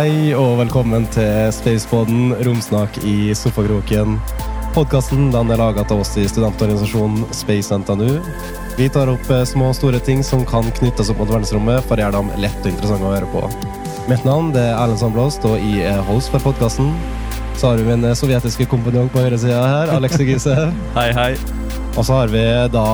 [0.00, 4.14] Hei og velkommen til Spaceboden, romsnak i sofakroken.
[4.72, 8.14] Podkasten er laga av oss i studentorganisasjonen Space NTNU.
[8.78, 12.00] Vi tar opp eh, små og store ting som kan knyttes opp mot verdensrommet, for
[12.00, 13.42] å gjøre dem lett og interessante å høre på.
[14.08, 16.94] Mitt navn det er Erlend Sandblåst, og jeg er host for podkasten.
[17.60, 20.54] Så har vi min eh, sovjetiske kompanjong på høyresida her, Alex Gise.
[20.96, 21.34] Hei, hei.
[21.90, 22.86] Og så har vi da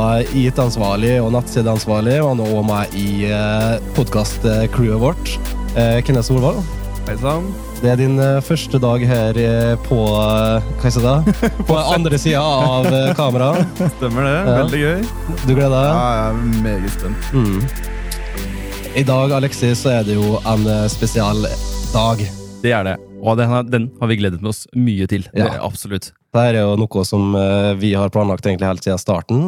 [0.42, 5.36] IT-ansvarlig og nettsideansvarlig, og han er også med i eh, podkast-crewet vårt.
[5.76, 6.64] Kenneth Solvald.
[7.06, 7.44] Hei sann.
[7.78, 11.34] Det er din eh, første dag her eh, på eh, Hva heter det?
[11.68, 13.52] På andre sida av kamera.
[13.54, 13.82] kameraet.
[13.92, 14.32] Stemmer det.
[14.34, 14.54] Ja.
[14.56, 15.04] Veldig gøy.
[15.44, 15.84] Du gleder deg?
[15.86, 17.28] Ja, jeg er meget spent.
[17.30, 18.96] Mm.
[18.98, 21.46] I dag Alexis, så er det jo en spesial
[21.92, 22.24] dag.
[22.64, 22.96] Det er det.
[23.22, 25.28] Og den har, den har vi gledet oss mye til.
[25.30, 25.46] Ja.
[25.46, 26.10] Det, absolutt.
[26.34, 27.36] Dette er jo noe som
[27.78, 29.44] vi har planlagt egentlig helt siden starten.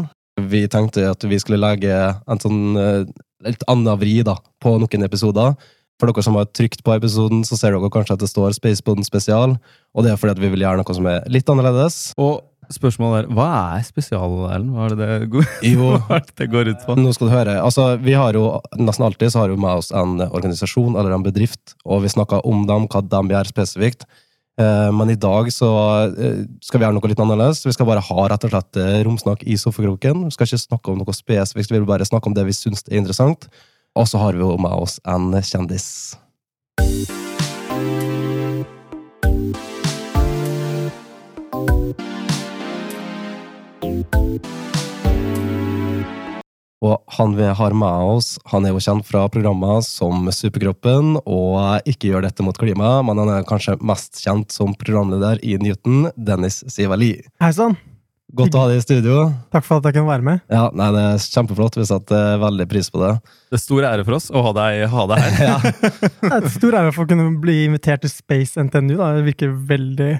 [0.46, 1.90] Vi tenkte at vi skulle legge
[2.22, 2.78] en sånn
[3.42, 5.58] litt annen vri da, på noen episoder.
[5.98, 9.06] For dere som har trykt på episoden, så ser dere kanskje at det står Spaceboden
[9.06, 9.56] spesial.
[9.94, 12.12] Og det er fordi at vi vil gjøre noe som er litt annerledes.
[12.22, 14.70] Og spørsmålet er, hva er spesial, Erlend?
[14.76, 15.48] Hva er det det går,
[16.18, 16.96] er det det går ut på?
[17.00, 17.58] Nå skal du høre.
[17.64, 18.46] Altså, vi har jo
[18.78, 22.46] Nesten alltid så har vi med oss en organisasjon eller en bedrift, og vi snakker
[22.46, 24.06] om dem, hva de gjør spesifikt.
[24.58, 25.70] Eh, Men i dag så
[26.10, 27.64] eh, skal vi gjøre noe litt annerledes.
[27.66, 30.26] Vi skal bare ha rett og slett eh, romsnakk i sofakroken.
[30.26, 32.86] Vi skal ikke snakke om noe spesifikt, vi vil bare snakke om det vi syns
[32.88, 33.48] er interessant.
[33.98, 36.14] Og så har vi jo med oss en kjendis.
[46.78, 51.82] Og han vi har med oss, han er jo kjent fra programmer som Superkroppen og
[51.90, 56.12] Ikke gjør dette mot klima, men han er kanskje mest kjent som programleder i Newton,
[56.14, 57.16] Dennis Sivali.
[57.42, 57.74] Hei sann!
[58.36, 59.22] Godt å ha deg i studio.
[59.54, 60.40] Takk for at jeg kunne være med.
[60.52, 61.78] Ja, nei, Det er kjempeflott.
[61.80, 63.14] Vi setter veldig pris på det.
[63.48, 65.38] Det er stor ære for oss å ha deg, ha deg her.
[65.48, 65.56] Ja,
[66.20, 68.98] Det er stor ære for å kunne bli invitert til Space NTNU.
[68.98, 69.14] Da.
[69.16, 70.10] Det virker veldig,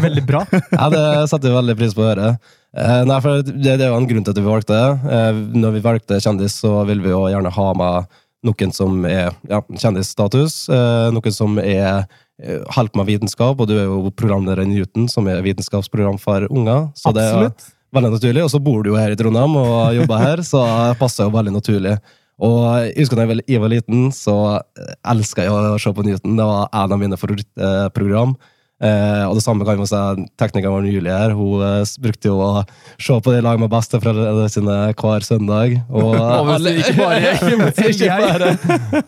[0.00, 0.40] veldig bra.
[0.78, 1.04] ja Det
[1.34, 2.32] setter vi veldig pris på å høre.
[2.70, 5.12] Eh, nei, for det, det er jo en grunn til at vi valgte det.
[5.18, 9.34] Eh, når vi valgte kjendis, så vil vi jo gjerne ha med noen som er
[9.50, 10.62] ja, kjendisstatus.
[10.72, 12.06] Eh, noen som er
[12.42, 16.46] eh, holder med vitenskap, og du er jo programleder i Newton, som er vitenskapsprogram for
[16.50, 16.88] unger.
[16.98, 17.50] Så det er
[17.96, 18.44] veldig naturlig.
[18.46, 21.34] Og så bor du jo her i Trondheim og jobber her, så det passer jo
[21.36, 21.98] veldig naturlig.
[22.40, 24.60] Og jeg husker da jeg var- liten, så
[25.04, 26.38] elska jeg å se på Newton.
[26.38, 28.32] Det var en av mine favorittprogram.
[28.80, 29.98] Eh, og det samme kan vi si
[30.40, 31.34] teknikeren vår Julie her.
[31.36, 32.62] Hun eh, brukte jo å
[32.96, 35.76] se på det i lag med besteforeldrene sine hver søndag.
[35.92, 36.16] Og,
[36.80, 39.04] ikke bare jeg, Ikke bare.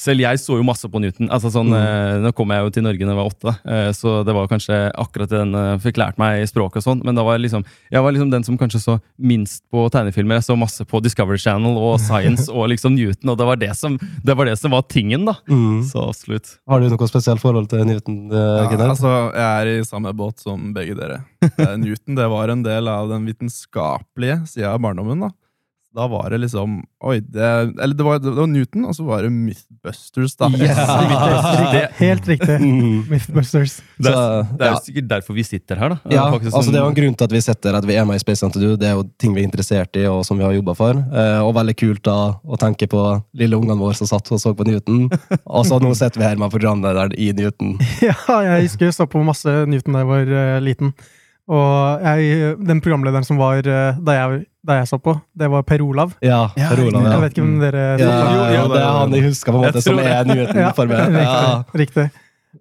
[0.00, 1.28] Selv jeg så jo masse på Newton.
[1.28, 4.12] Altså sånn, eh, Nå kom jeg jo til Norge da jeg var åtte, eh, så
[4.24, 7.02] det var kanskje akkurat den eh, fikk lært meg språket og sånn.
[7.04, 10.38] Men da var jeg liksom, jeg var liksom den som kanskje så minst på tegnefilmer.
[10.40, 13.72] Jeg så masse på Discovery Channel og Science og liksom Newton, og det var det
[13.76, 15.36] som, det var, det som var tingen, da.
[15.50, 15.82] Mm.
[15.90, 16.54] Så absolutt.
[16.70, 18.22] Har du noe spesielt forhold til Newton?
[18.32, 21.20] eh, Ja, altså, jeg er i samme båt som begge dere.
[21.82, 25.26] Newton det var en del av den vitenskapelige sida av barndommen.
[25.28, 25.30] Da
[25.90, 27.42] Da var det liksom Oi, det,
[27.82, 30.36] eller det var, det var Newton, og så var det Mythbusters.
[30.38, 30.78] da Yes.
[31.58, 31.80] Riktig.
[32.04, 32.56] Helt riktig.
[32.60, 33.00] Mm.
[33.10, 33.78] Mythbusters.
[33.98, 35.98] Det er, det er jo sikkert derfor vi sitter her, da.
[36.14, 37.96] Ja, Faktisk altså sånn- Det er jo en grunn til at vi sitter at vi
[37.98, 40.38] er med i Space Center Det er jo ting vi er interessert i, og som
[40.38, 40.94] vi har jobba for.
[41.00, 43.02] Eh, og veldig kult da å tenke på
[43.34, 45.08] lille ungene våre som satt og så på Newton.
[45.50, 47.74] Og så nå sitter vi her med programlederen i Newton.
[48.04, 48.14] Ja,
[48.46, 50.92] jeg husker jeg så på masse Newton da jeg var uh, liten.
[51.50, 55.62] Og jeg, den programlederen som var eh, da jeg, da jeg så på, det var
[55.64, 56.16] Per Olav.
[56.24, 57.06] Ja, Ja, Per Olav.
[57.06, 59.64] Jeg vet ikke om dere Ja, Jo, jo, det er han jeg husker på en
[59.68, 61.00] måte som er nyheten Ja, for meg.
[61.20, 61.24] Riktig.
[61.24, 61.62] Ja.
[61.84, 62.10] riktig.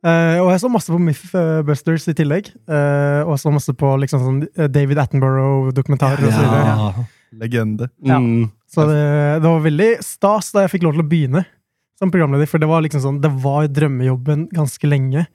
[0.05, 2.51] Uh, og jeg så masse på Mythbusters i tillegg.
[2.69, 6.43] Uh, og så masse på liksom sånn eh, David Attenborough-dokumentarer Ja, så.
[6.45, 7.05] Ja.
[7.41, 7.89] Legende.
[8.05, 8.19] Ja.
[8.21, 8.51] Mm.
[8.69, 9.01] Så det,
[9.41, 11.43] det var veldig stas da jeg fikk lov til å begynne
[11.99, 15.25] som programleder, for det var liksom sånn, det var drømmejobben ganske lenge.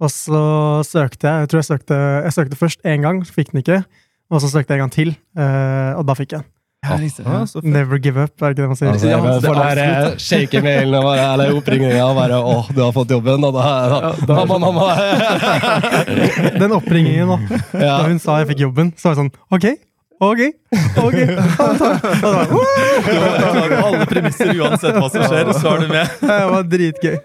[0.00, 0.40] Og så
[0.86, 3.80] søkte jeg, jeg tror jeg søkte, jeg søkte først én gang, så fikk den ikke.
[4.30, 6.48] Og så søkte jeg en gang til, eh, og da fikk jeg den.
[6.86, 7.24] Ja, liksom.
[7.26, 7.38] Ja.
[7.66, 8.90] Never give up, er det ikke det man sier?
[8.92, 12.14] Altså, Ja, jeg det får er den der shake mailen og bare, eller oppringninga og
[12.20, 14.86] bare 'Å, du har fått jobben', og da, da, da- Mamma, mamma!
[16.60, 17.38] Den oppringningen da,
[17.74, 17.98] Ja.
[17.98, 19.66] da hun sa jeg fikk jobben, så var jeg sånn, ok,
[20.20, 20.40] ok,
[21.02, 21.18] ok.
[23.88, 26.06] Alle premisser uansett hva som skjer, så er du med.
[26.20, 27.18] Det var dritgøy.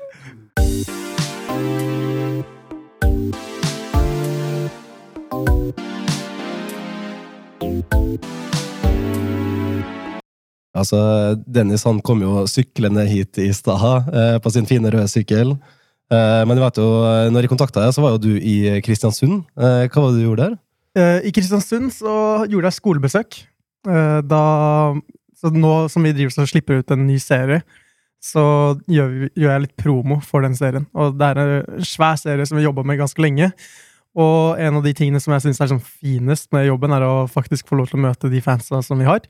[10.74, 11.00] Altså,
[11.45, 15.53] Dennis han kom jo syklende hit i stad eh, på sin fine røde sykkel.
[16.13, 16.88] Eh, men jeg vet jo,
[17.30, 19.44] når jeg kontakta deg, så var jo du i Kristiansund.
[19.53, 20.57] Eh, hva var det du gjorde der?
[20.97, 22.15] Eh, I Kristiansund så
[22.50, 23.39] gjorde jeg skolebesøk.
[23.89, 24.41] Eh, Da,
[25.38, 27.62] så nå som vi driver så slipper ut en ny serie,
[28.24, 28.44] så
[28.88, 30.85] gjør, gjør jeg litt promo for den serien.
[30.95, 33.51] Og det er en svær serie som vi jobba med ganske lenge.
[34.13, 37.25] Og en av de tingene som jeg syns er sånn finest med jobben, er å
[37.31, 39.25] faktisk få lov til å møte de fansa som vi har.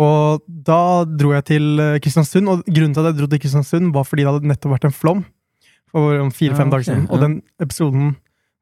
[0.00, 3.92] Og da dro jeg til eh, Kristiansund, og grunnen til at jeg dro til Kristiansund,
[3.96, 5.22] var fordi det hadde nettopp vært en flom
[5.90, 7.06] for om fire-fem Ja, okay, dager siden.
[7.08, 7.22] Og ja.
[7.26, 8.12] den episoden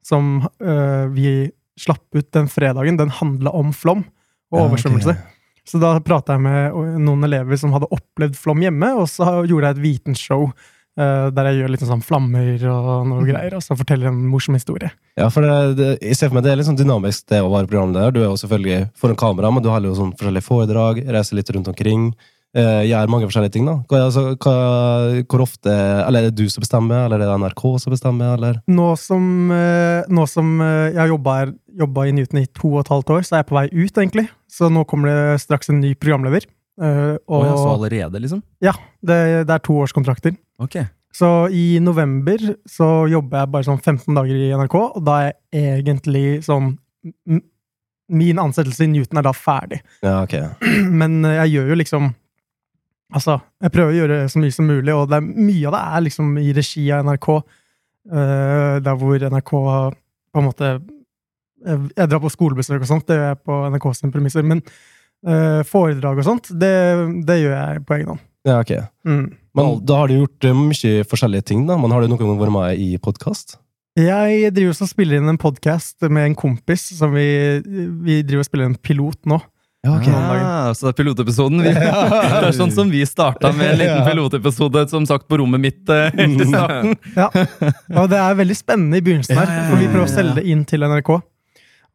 [0.07, 0.31] som
[0.65, 4.07] uh, vi slapp ut den fredagen, den handla om flom
[4.55, 5.15] og oversvømmelse.
[5.69, 9.69] Så da prata jeg med noen elever som hadde opplevd flom hjemme, og så gjorde
[9.69, 13.77] jeg et vitenshow eh, der jeg gjør litt sånn flammer og noe greier, og så
[13.79, 14.91] forteller en morsom historie.
[15.19, 17.53] Ja, for det, det, jeg ser for meg det er litt sånn dynamisk det å
[17.53, 18.17] være programleder.
[18.17, 21.55] Du er jo selvfølgelig foran kamera, men du har jo sånn forskjellige foredrag, reiser litt
[21.55, 22.11] rundt omkring.
[22.57, 23.77] eh, gjør mange forskjellige ting, da.
[23.91, 24.55] Hva, altså, hva,
[25.29, 28.61] hvor ofte Eller er det du som bestemmer, eller er det NRK som bestemmer, eller?
[28.67, 32.93] Nå som, eh, nå som eh, jeg har jobba i Newton i to og et
[32.95, 34.29] halvt år, så er jeg på vei ut, egentlig.
[34.49, 36.49] Så nå kommer det straks en ny programleder.
[36.81, 38.43] Eh, Og, og så allerede, liksom?
[38.65, 40.37] ja, det, det er toårskontrakter.
[40.63, 40.89] Okay.
[41.15, 45.35] Så i november så jobber jeg bare sånn 15 dager i NRK, og da er
[45.55, 46.77] jeg egentlig sånn
[48.09, 49.79] Min ansettelse i Newton er da ferdig.
[50.05, 50.49] Ja, okay.
[51.01, 52.11] Men eh, jeg gjør jo liksom
[53.09, 55.79] Altså, jeg prøver å gjøre så mye som mulig, og det er, mye av det
[55.81, 57.29] er liksom i regi av NRK.
[58.09, 63.17] Uh, der hvor NRK på en måte Jeg, jeg drar på skolebesøk og sånt, det
[63.17, 64.45] gjør jeg på NRK sine premisser.
[64.45, 64.61] Men
[65.67, 66.71] foredrag og sånt, det,
[67.27, 68.25] det gjør jeg på egen hånd.
[68.47, 68.71] Ja, ok.
[69.07, 69.37] Mm.
[69.59, 71.77] Men da har du gjort eh, mye forskjellige ting, da.
[71.81, 73.59] Men har du noen gang vært med i podkast?
[73.99, 76.87] Jeg driver også og spiller inn en podkast med en kompis.
[76.95, 77.29] som Vi,
[78.05, 79.41] vi driver og spiller en pilot nå.
[79.87, 80.11] Ja, okay.
[80.11, 81.61] ja, så det er pilotepisoden.
[81.63, 85.63] Vi, det er sånn som vi starta med en liten pilotepisode, som sagt, på rommet
[85.63, 86.97] mitt eh, helt i starten.
[87.15, 87.29] Ja.
[87.95, 90.65] Og det er veldig spennende i begynnelsen her, for vi prøver å selge det inn
[90.69, 91.15] til NRK.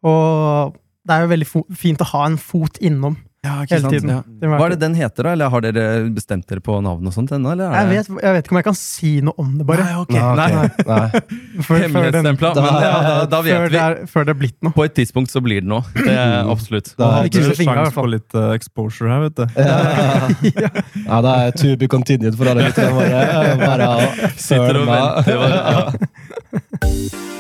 [0.04, 4.08] Og det er jo veldig fint å ha en fot innom Ja, ikke hele sant?
[4.08, 4.48] Ja.
[4.54, 5.32] Hva er det den heter, da?
[5.36, 5.84] Eller har dere
[6.16, 7.52] bestemt dere på navn og sånt ennå?
[7.58, 7.98] Er jeg, det...
[7.98, 9.84] vet, jeg vet ikke om jeg kan si noe om det, bare.
[9.84, 10.14] Nei, ok.
[10.16, 10.40] Nei, ok.
[10.40, 10.48] Nei.
[10.88, 11.08] Nei.
[11.68, 12.50] Før, før, den, Hemmelighetsstempla.
[12.56, 14.72] Men ja, da, da før, det er, før det er blitt noe.
[14.78, 15.84] På et tidspunkt så blir det noe.
[15.98, 16.94] Det er absolutt.
[16.96, 19.46] Da har Du så har fingre, sjanse på litt uh, exposure her, vet du.
[21.04, 23.20] Ja, det er to be continued for alle lytterne våre.
[23.60, 24.00] Bare å
[24.40, 25.36] Sitter og venter.
[25.44, 27.34] bare, Ja.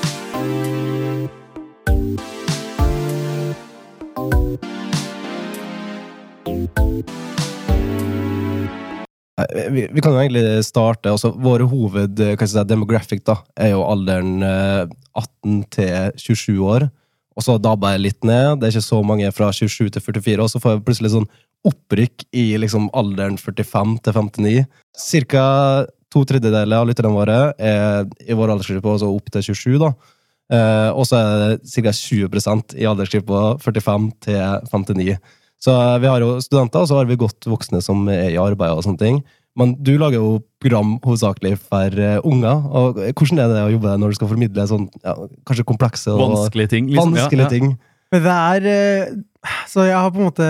[9.73, 11.11] Vi, vi kan jo egentlig starte.
[11.11, 14.83] altså Våre hoved jeg si, demographic da, er jo alderen eh,
[15.17, 16.87] 18 til 27 år.
[17.33, 18.59] Og så dabber jeg litt ned.
[18.61, 20.37] Det er ikke så mange fra 27 til 44.
[20.43, 21.29] Og så får jeg plutselig sånn
[21.65, 24.65] opprykk i liksom alderen 45 til 59.
[24.99, 25.43] Cirka
[26.13, 29.79] to tredjedeler av lytterne våre er i vår aldersgruppe, altså opp til 27.
[29.81, 29.93] da.
[30.53, 31.93] Eh, og så er det ca.
[31.95, 35.17] 20 i aldersgruppa 45 til 59.
[35.63, 38.41] Så eh, vi har jo studenter, og så har vi godt voksne som er i
[38.41, 39.21] arbeid og sånne ting.
[39.59, 42.63] Men du lager jo program hovedsakelig for eh, unger.
[42.73, 45.13] og Hvordan er det å jobbe når du skal formidle sånn, ja,
[45.45, 46.89] kanskje komplekse og Vanskelige ting.
[46.89, 47.13] Liksom.
[47.13, 47.53] vanskelige Ja, ja.
[47.53, 47.75] ting?
[48.13, 49.13] Men det er eh,
[49.69, 50.49] Så jeg har på en måte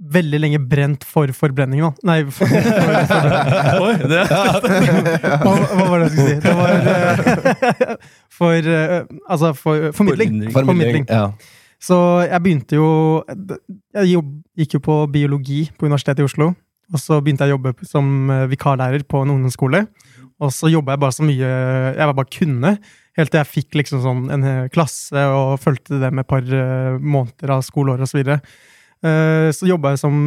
[0.00, 1.90] veldig lenge brent for forbrenning, da.
[2.08, 6.40] Nei, for, for, for, Oi, det hva, hva var det jeg skulle si?
[6.44, 7.94] Det var eh,
[8.40, 10.36] for eh, Altså, for formidling.
[10.48, 10.68] Formidling.
[10.72, 11.08] Formidling.
[11.08, 11.30] Ja.
[11.80, 11.96] Så
[12.26, 12.88] jeg begynte jo
[13.96, 16.52] Jeg jobb, gikk jo på biologi på Universitetet i Oslo.
[16.90, 19.84] Og så begynte jeg å jobbe som eh, vikarlærer på en ungdomsskole.
[20.42, 21.50] Og så jobba jeg bare så mye
[21.94, 22.72] jeg bare kunne,
[23.18, 26.98] helt til jeg fikk liksom sånn en klasse og fulgte det med et par eh,
[26.98, 28.12] måneder av skoleåret osv.
[28.12, 28.40] Så, videre.
[29.06, 30.18] Eh, så jobba jeg som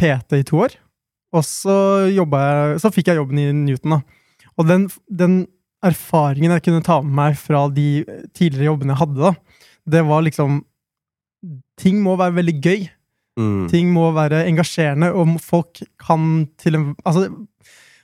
[0.00, 0.78] PT i to år.
[1.32, 1.76] Og så,
[2.12, 3.98] jeg, så fikk jeg jobben i Newton.
[3.98, 4.48] da.
[4.60, 5.42] Og den, den
[5.84, 8.04] erfaringen jeg kunne ta med meg fra de
[8.36, 9.62] tidligere jobbene jeg hadde, da,
[9.92, 10.60] det var liksom
[11.80, 12.82] Ting må være veldig gøy.
[13.40, 13.68] Mm.
[13.72, 17.30] Ting må være engasjerende, og folk kan til en Altså,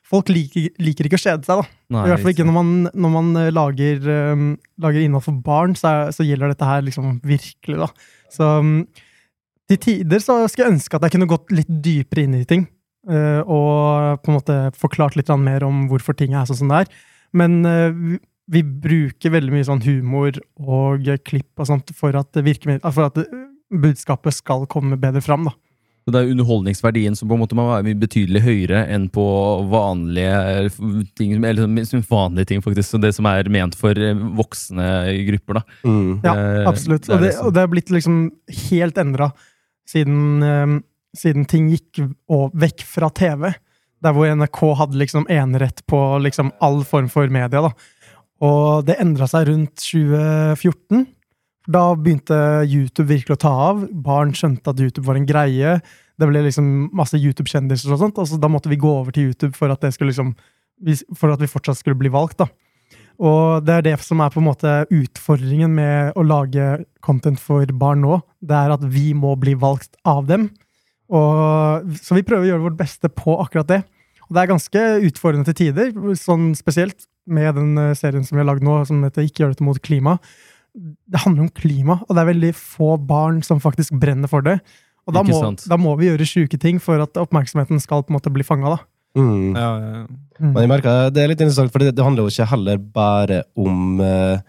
[0.09, 1.77] folk liker, liker ikke å kjede seg, da.
[1.93, 4.47] Nei, I hvert fall ikke når man, når man eh, lager, um,
[4.81, 7.91] lager innhold for barn, så, er, så gjelder dette her liksom virkelig, da.
[8.33, 8.73] Så um,
[9.69, 12.65] til tider så skulle jeg ønske at jeg kunne gått litt dypere inn i ting.
[13.09, 16.83] Uh, og på en måte forklart litt mer om hvorfor ting er sånn som det
[16.83, 16.99] er.
[17.37, 18.19] Men eh,
[18.49, 22.41] vi, bruker veldig mye sånn humor og klipp og sånt for at,
[22.89, 25.57] for at eh, budskapet skal komme bedre fram, da.
[26.09, 29.25] Så det er underholdningsverdien som på en måte må være betydelig høyere enn på
[29.69, 30.71] vanlige
[31.21, 31.69] ting, eller
[32.09, 32.97] vanlige ting, faktisk.
[33.03, 34.87] Det som er ment for eh, voksne
[35.29, 35.63] grupper, da.
[35.85, 36.15] Mm.
[36.25, 37.05] Ja, Eh, absolutt.
[37.05, 38.17] det og, det, det og det er blitt liksom
[38.71, 39.29] helt endra
[39.89, 40.79] siden, eh,
[41.13, 42.01] siden ting gikk
[42.33, 43.51] og vekk fra TV.
[44.01, 47.69] Der hvor NRK hadde liksom enerett på liksom all form for media.
[47.69, 47.73] da.
[48.45, 51.07] Og det endra seg rundt 2014.
[51.69, 53.83] Da begynte YouTube virkelig å ta av.
[53.93, 55.81] Barn skjønte at YouTube var en greie.
[56.19, 59.55] det ble liksom masse YouTube-kjendiser og sånt, Altså, da måtte vi gå over til YouTube
[59.55, 60.35] for at liksom
[61.15, 62.47] For at vi fortsatt skulle bli valgt, da.
[63.19, 67.67] Og det er det som er på en måte utfordringen med å lage content for
[67.67, 68.21] barn nå.
[68.39, 70.49] Det er at vi må bli valgt av dem.
[71.11, 73.81] Og, så vi prøver å gjøre vårt beste på akkurat det.
[74.29, 78.43] Og det er ganske utfordrende til tider, sånn spesielt med den eh, serien som vi
[78.43, 80.19] har lagd nå, som heter Ikke gjør dette mot klima.
[80.75, 84.59] Det handler om klima, og det er veldig få barn som faktisk brenner for det.
[85.09, 88.19] Og da må, da må vi gjøre sjuke ting for at oppmerksomheten skal på en
[88.19, 88.79] måte bli fanga, da.
[89.19, 89.57] Mm.
[89.57, 90.05] Ja, ja, ja.
[90.39, 93.43] Men jeg merker, det er litt interessant, for det, det handler jo ikke heller bare
[93.59, 94.45] om eh,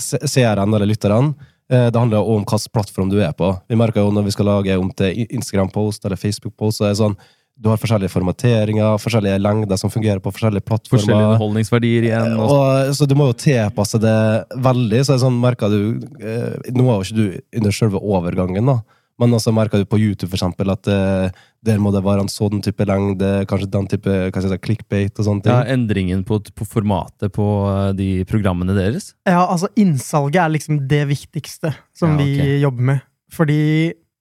[0.00, 1.34] seerne eller lytterne.
[1.72, 3.52] Eh, det handler jo om hvilken plattform du er på.
[3.68, 7.02] Vi merker jo når vi skal lage om til Instagram-post eller Facebook-post, så er det
[7.02, 7.18] sånn
[7.62, 10.98] du har forskjellige formateringer, forskjellige lengder som fungerer på forskjellige plattformer.
[10.98, 12.32] Forskjellige underholdningsverdier igjen.
[12.42, 14.16] Og, Og, så du må jo tilpasse det
[14.64, 15.04] veldig.
[15.06, 18.80] Så sånn, merker du eh, Nå er jo ikke du under selve overgangen, da.
[19.20, 22.32] Men også merker du på YouTube for eksempel, at eh, der må det være en
[22.32, 25.54] sånn type lengde, kanskje den type hva skal jeg si, clickbait og sånne ting.
[25.54, 29.12] ja, endringen på, på formatet på eh, de programmene deres.
[29.28, 32.32] Ja, altså innsalget er liksom det viktigste som Ja, okay.
[32.32, 33.06] vi jobber med.
[33.32, 33.60] Fordi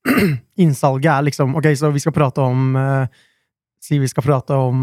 [0.63, 3.21] innsalget er liksom Ok, så vi skal prate om eh,
[3.81, 4.81] Si vi skal prate om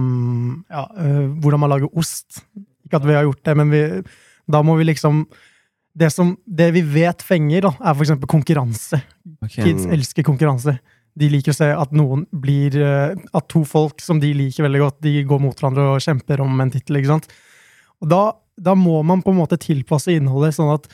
[0.67, 2.43] ja, eh, hvordan man lager ost.
[2.87, 3.83] Ikke at vi har gjort det, men vi,
[4.51, 5.23] da må vi liksom
[5.99, 9.01] det, som, det vi vet fenger, da, er eksempel konkurranse.
[9.51, 9.93] Kids Mm.
[9.97, 10.79] elsker konkurranse.
[11.19, 14.81] De liker å se at noen blir eh, At to folk som de liker veldig
[14.85, 17.01] godt, de går mot hverandre og kjemper om en tittel.
[18.07, 20.87] Da, da må man på en måte tilpasse innholdet sånn at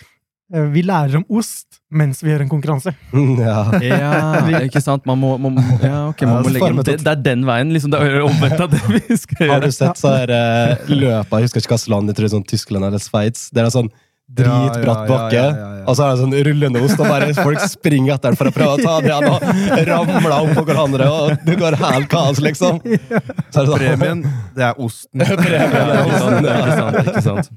[0.52, 2.92] vi lærer om ost mens vi gjør en konkurranse.
[3.44, 3.64] Ja.
[3.80, 5.06] Ja, ikke sant?
[5.08, 7.72] Man må, man, må- ja, okay, man Ja, må legge det, det er den veien.
[7.72, 9.52] liksom Det er omvendt av det vi skal gjøre.
[9.54, 12.30] Har du sett så her uh, løpet, jeg husker ikke hvilket land, jeg tror det
[12.32, 13.90] er sånn Tyskland eller Sveits, det er en sånn
[14.34, 15.82] dritbratt Ja, ja, ja, bakke, ja, ja, ja.
[15.84, 18.54] og så er det sånn rullende ost, og bare folk springer etter den for å
[18.56, 22.80] prøve å ta det og ramler om på hverandre, og det går helt kaos, liksom.
[22.80, 24.24] Så er det sånn, Premien,
[24.56, 25.26] det er osten.
[25.44, 26.56] Premien det er osten, ja.
[26.56, 27.52] ikke sant, ikke sant.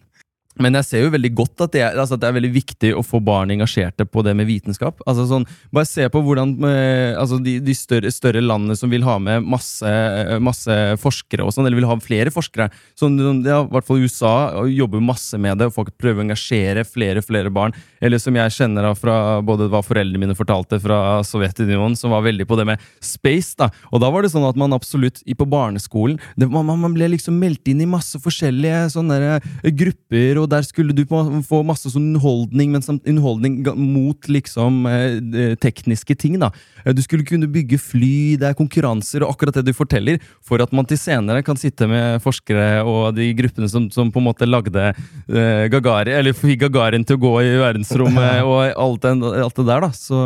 [0.64, 2.92] Men jeg ser jo veldig godt at det, er, altså at det er veldig viktig
[2.98, 5.02] å få barn engasjerte på det med vitenskap.
[5.08, 9.06] Altså sånn, bare se på hvordan eh, altså de, de større, større landene som vil
[9.08, 12.70] ha med masse, eh, masse forskere, og sånn, eller vil ha flere forskere.
[13.00, 14.36] Sånn, ja, I hvert fall USA
[14.72, 17.76] jobber masse med det, og folk prøver å engasjere flere flere barn.
[18.04, 22.26] Eller som jeg kjenner av fra både hva foreldrene mine fortalte fra Sovjetunionen, som var
[22.28, 23.56] veldig på det med space.
[23.58, 23.72] da.
[23.92, 27.38] Og da var det sånn at man absolutt på barneskolen det, man, man ble liksom
[27.40, 31.90] meldt inn i masse forskjellige sånne eh, grupper, og der skulle du på, få masse
[31.94, 36.38] sånn underholdning, men samt underholdning mot liksom eh, eh, tekniske ting.
[36.42, 36.50] da.
[36.86, 40.64] Eh, Du skulle kunne bygge fly, det er konkurranser og akkurat det du forteller, for
[40.64, 44.28] at man til senere kan sitte med forskere og de gruppene som, som på en
[44.30, 49.24] måte lagde eh, Gagarin, eller fikk Gagarin til å gå i verdensrommet og alt, den,
[49.44, 49.84] alt det der.
[49.88, 49.92] da.
[49.96, 50.22] Så,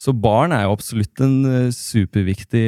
[0.00, 1.34] så barn er jo absolutt en
[1.76, 2.62] superviktig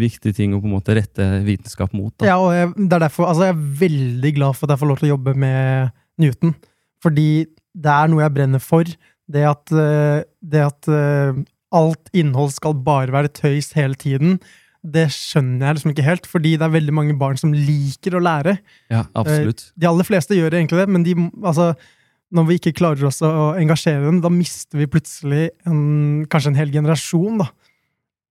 [0.00, 2.12] viktig ting å på en måte rette vitenskap mot.
[2.16, 2.30] da.
[2.30, 4.90] Ja, og jeg, det er derfor, altså jeg er veldig glad for at jeg får
[4.92, 6.54] lov til å jobbe med Newton.
[7.02, 8.88] Fordi det er noe jeg brenner for.
[9.32, 11.38] Det at, eh, det at eh,
[11.72, 14.36] alt innhold skal bare være tøys hele tiden,
[14.82, 16.28] det skjønner jeg liksom ikke helt.
[16.28, 18.58] Fordi det er veldig mange barn som liker å lære.
[18.92, 19.70] Ja, absolutt.
[19.78, 21.72] De aller fleste gjør egentlig det, men de, altså,
[22.34, 26.60] når vi ikke klarer oss å engasjere dem, da mister vi plutselig en, kanskje en
[26.60, 27.50] hel generasjon, da.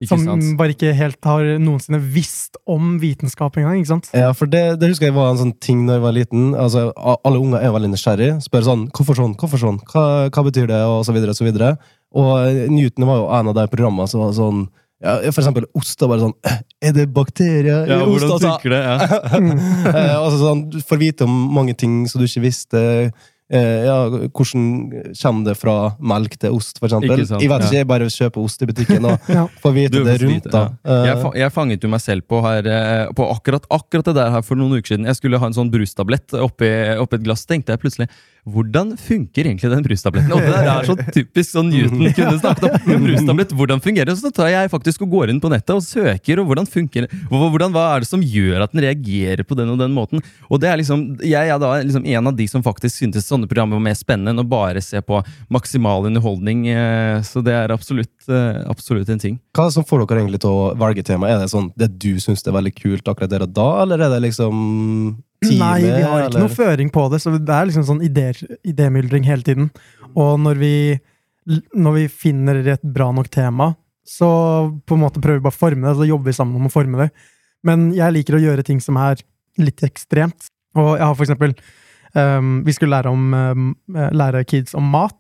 [0.02, 0.58] Ikke Som sant?
[0.58, 3.78] bare ikke helt har noensinne visst om vitenskap engang.
[3.84, 4.10] ikke sant?
[4.18, 6.52] Ja, for det, det husker jeg var en sånn ting da jeg var liten.
[6.58, 8.32] Altså, alle unger er veldig nysgjerrig.
[8.42, 11.46] Spør sånn, hvorfor sånn, hvorfor sånn, hva, hva betyr det, og så videre, og så
[11.46, 11.76] videre.
[12.18, 14.64] Og eh, Newton var jo en av de programmene som var sånn,
[15.02, 16.58] ja, for eksempel ost, bare sånn, «Eh,
[16.90, 18.26] er det bakterier i Ja, ost?
[18.26, 18.82] hvordan Altså, det?
[18.82, 18.98] Ja.
[20.02, 22.82] Eh, altså sånn, du får vite om mange ting som du ikke visste.
[23.52, 23.96] Eh, ja,
[24.32, 24.68] hvordan
[25.22, 27.26] kommer det fra melk til ost, for eksempel?
[27.28, 27.68] Sant, Jeg vet ja.
[27.68, 29.44] ikke, jeg bare kjøper ost i butikken og Ja.
[29.60, 30.46] får vite Du det rundt.
[30.46, 30.62] vite, da.
[30.88, 31.00] ja.
[31.10, 34.16] Jeg, Eh, fa jeg fanget jo meg selv på, her, eh, på akkurat, akkurat det
[34.16, 35.06] der her for noen uker siden.
[35.12, 37.44] Jeg skulle ha en sånn brustablett oppi, oppi et glass.
[37.46, 38.08] tenkte jeg plutselig
[38.50, 40.32] hvordan funker egentlig den brustabletten?
[40.34, 42.92] Og det der er så typisk sånn Newton kunne snakket om.
[42.96, 44.16] En brustablett, hvordan fungerer det?
[44.18, 47.20] Så tar jeg faktisk og går inn på nettet og søker, og hvordan funker det?
[47.30, 50.24] Hvordan, hva er det som gjør at den reagerer på den og den måten?
[50.50, 53.48] Og det er liksom, Jeg er da liksom en av de som faktisk syntes sånne
[53.52, 55.22] programmer var mer spennende enn å bare se på
[55.54, 56.66] maksimal underholdning.
[56.74, 59.40] eh, Så det er absolutt, eh, absolutt en ting.
[59.54, 61.30] Hva er det som får dere egentlig til å velge tema?
[61.30, 64.10] Er det sånn det du syns er veldig kult akkurat der og da, eller er
[64.18, 65.60] det liksom teamet?
[65.62, 66.44] Nei, vi har ikke eller?
[66.46, 69.70] noe føring på det, så det er liksom sånn idémyldring hele tiden.
[70.12, 70.74] Og når vi,
[71.74, 73.72] når vi finner et bra nok tema,
[74.08, 74.30] så
[74.86, 76.74] på en måte prøver vi bare å forme det, så jobber vi sammen om å
[76.74, 77.12] forme det.
[77.68, 79.22] Men jeg liker å gjøre ting som er
[79.62, 80.50] litt ekstremt.
[80.80, 81.54] Og jeg har for eksempel
[82.16, 85.20] um, Vi skulle lære, om, um, lære kids om mat.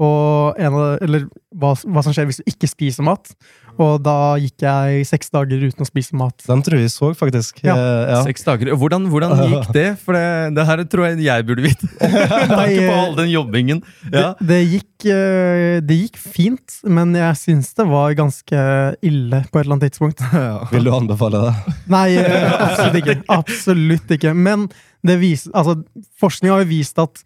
[0.00, 3.32] Og en av, eller hva, hva som skjer hvis du ikke spiser mat.
[3.80, 6.36] Og da gikk jeg seks dager uten å spise mat.
[6.44, 7.62] Den tror jeg vi så, faktisk.
[7.64, 7.76] Ja.
[7.76, 8.18] Eh, ja.
[8.26, 8.72] Seks dager.
[8.76, 9.86] Hvordan, hvordan gikk det?
[10.02, 10.24] For det,
[10.56, 11.90] det her tror jeg jeg burde vite.
[12.50, 13.82] Takk på all den jobbingen.
[14.08, 14.32] Ja.
[14.40, 18.64] Det, det, gikk, eh, det gikk fint, men jeg syns det var ganske
[19.06, 20.24] ille på et eller annet tidspunkt.
[20.40, 20.62] Ja.
[20.70, 21.72] Vil du anbefale det?
[21.92, 23.16] Nei, eh, absolutt ikke.
[23.40, 24.32] Absolutt ikke.
[24.32, 24.70] Men
[25.06, 25.76] det viser, altså,
[26.20, 27.20] forskning har jo vist at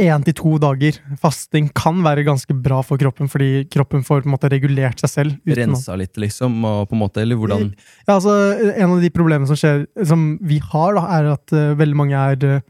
[0.00, 4.30] én til to dager fasting kan være ganske bra for kroppen, fordi kroppen får på
[4.30, 5.54] en måte regulert seg selv.
[5.58, 7.70] Rensa litt, liksom, og på en måte, eller hvordan?
[8.06, 8.34] Ja, altså,
[8.74, 12.26] en av de problemene som skjer, som vi har, da, er at uh, veldig mange
[12.34, 12.68] er uh,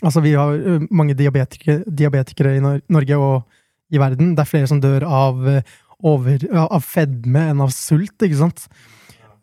[0.00, 3.42] Altså, vi har uh, mange diabetikere, diabetikere i Norge og
[3.92, 4.30] i verden.
[4.32, 5.42] Det er flere som dør av,
[6.08, 8.64] over, av fedme enn av sult, ikke sant?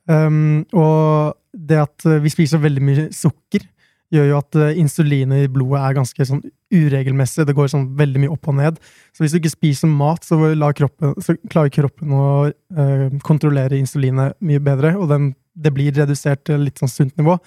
[0.09, 3.67] Um, og det at vi spiser veldig mye sukker,
[4.13, 6.41] gjør jo at eh, insulinet i blodet er ganske sånn
[6.73, 7.45] uregelmessig.
[7.47, 8.81] Det går sånn veldig mye opp og ned.
[9.15, 10.39] Så hvis du ikke spiser mat, så,
[10.77, 16.45] kroppen, så klarer kroppen å eh, kontrollere insulinet mye bedre, og den, det blir redusert
[16.47, 17.37] til litt sånn sunt nivå.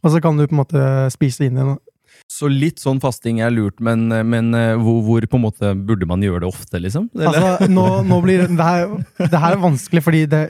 [0.00, 1.78] Og så kan du på en måte spise inn igjen.
[2.30, 6.08] Så litt sånn fasting er lurt, men, men eh, hvor, hvor på en måte burde
[6.08, 7.08] man gjøre det ofte, liksom?
[7.16, 7.38] Eller?
[7.38, 10.44] Altså, nå, nå blir det her, det her er vanskelig, fordi det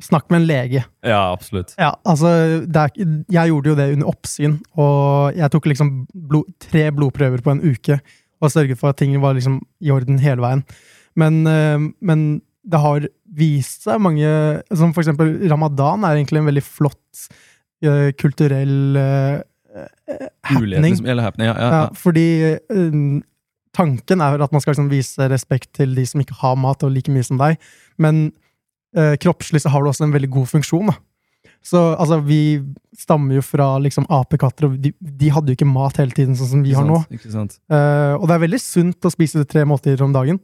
[0.00, 0.84] Snakk med en lege.
[1.04, 1.74] ja, absolutt.
[1.78, 2.30] Ja, altså,
[2.64, 7.44] det er, jeg gjorde jo det under oppsyn, og jeg tok liksom blod, tre blodprøver
[7.44, 8.00] på en uke
[8.40, 10.64] og sørget for at ting var liksom i orden hele veien.
[11.20, 14.28] Men, eh, men det har vist seg mange
[14.76, 17.26] Som for eksempel ramadan er egentlig en veldig flott
[17.82, 20.84] eh, kulturell Mulighet, happening.
[20.84, 22.26] liksom, eller happening, ja, ja, Ja, fordi
[22.58, 23.20] eh,
[23.76, 26.92] tanken er at man skal liksom vise respekt til de som ikke har mat og
[26.94, 27.60] like mye som deg,
[27.98, 28.32] men
[28.96, 30.90] eh, kroppslig så har du også en veldig god funksjon.
[30.92, 30.98] Da.
[31.64, 32.60] Så altså, vi
[32.96, 36.54] stammer jo fra liksom apekatter, og de, de hadde jo ikke mat hele tiden, sånn
[36.54, 37.02] som vi har nå.
[37.68, 40.40] Eh, og det er veldig sunt å spise tre måltider om dagen.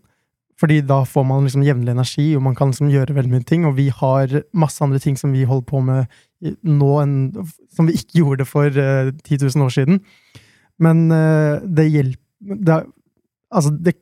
[0.56, 3.66] Fordi da får man liksom jevnlig energi, og man kan liksom gjøre veldig mye ting.
[3.68, 6.06] Og vi har masse andre ting som vi holder på med
[6.64, 7.16] nå, enn,
[7.76, 10.00] som vi ikke gjorde for eh, 10 000 år siden.
[10.80, 12.22] Men eh, det hjelper
[12.66, 12.84] det,
[13.56, 13.92] Altså, det,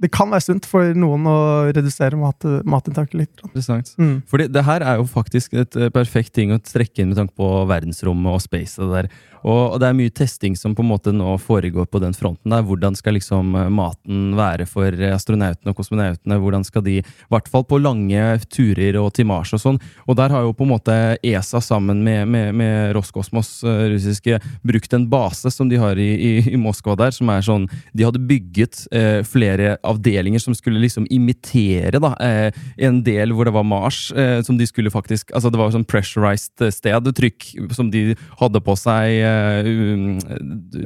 [0.00, 1.38] det kan være sunt for noen å
[1.74, 3.42] redusere mat, matinntaket litt.
[3.44, 3.92] Interessant.
[4.00, 4.22] Mm.
[4.28, 7.36] Fordi det her er jo faktisk et eh, perfekt ting å strekke inn med tanke
[7.38, 8.80] på verdensrommet og space.
[8.80, 9.10] Og, det der.
[9.44, 12.64] og det er mye testing som på en måte nå foregår på den fronten der.
[12.66, 16.40] Hvordan skal liksom eh, maten være for astronautene og kosmonautene?
[16.40, 19.80] Hvordan skal de, i hvert fall på lange turer og til Mars og sånn.
[20.08, 24.40] Og der har jo på en måte ESA sammen med, med, med Roskosmos, eh, russiske,
[24.64, 28.08] brukt en base som de har i, i, i Moskva der, som er sånn De
[28.08, 33.54] hadde bygget eh, flere avdelinger som skulle liksom imitere da, eh, en del hvor det
[33.54, 37.90] var Mars, eh, som de skulle faktisk Altså det var sånn pressurized sted, trykk, som
[37.90, 40.18] de hadde på seg eh, um,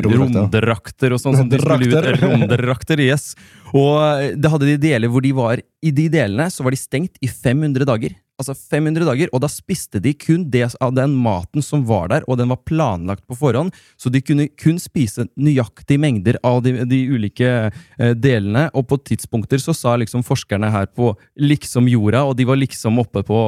[0.06, 1.12] Romdrakter.
[1.14, 1.37] og sånn.
[1.37, 2.20] som de skulle ut- Drakter.
[2.22, 3.35] Romdrakter, yes.
[3.74, 6.80] Og eh, det hadde de deler hvor de var I de delene så var de
[6.80, 8.14] stengt i 500 dager.
[8.37, 12.25] Altså 500 dager, og da spiste de kun det av den maten som var der,
[12.29, 16.75] og den var planlagt på forhånd, så de kunne kun spise nøyaktige mengder av de,
[16.85, 22.27] de ulike eh, delene, og på tidspunkter så sa liksom forskerne her på liksom jorda,
[22.29, 23.40] og de var liksom oppe på,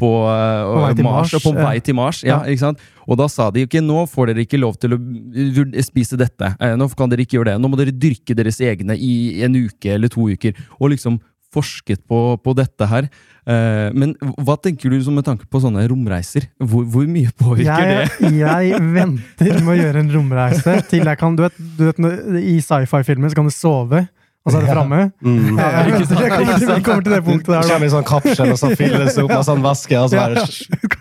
[0.00, 2.40] på, eh, På Mars, Mars, og på vei til Mars, ja, Ja.
[2.48, 2.80] ikke sant?
[3.10, 6.76] Og da sa de ikke nå får dere ikke lov til å spise dette, eh,
[6.80, 9.98] nå kan dere ikke gjøre det, nå må dere dyrke deres egne i en uke
[9.98, 11.20] eller to uker, og liksom
[11.54, 13.08] forsket på, på dette her.
[13.48, 16.46] Eh, men hva tenker du med tanke på sånne romreiser?
[16.60, 18.30] Hvor, hvor mye påvirker det?
[18.30, 22.00] Jeg, jeg venter med å gjøre en romreise til jeg kan Du vet, du vet
[22.42, 24.04] i sci-fi-filmer så kan du sove,
[24.40, 24.98] og så er det framme.
[25.20, 25.58] Mm.
[25.60, 27.66] Ja, vi kommer til det punktet der.
[27.68, 29.98] kommer i sånn kapsel, og så fylles det opp med sånn væske.
[30.00, 30.44] Og så bare,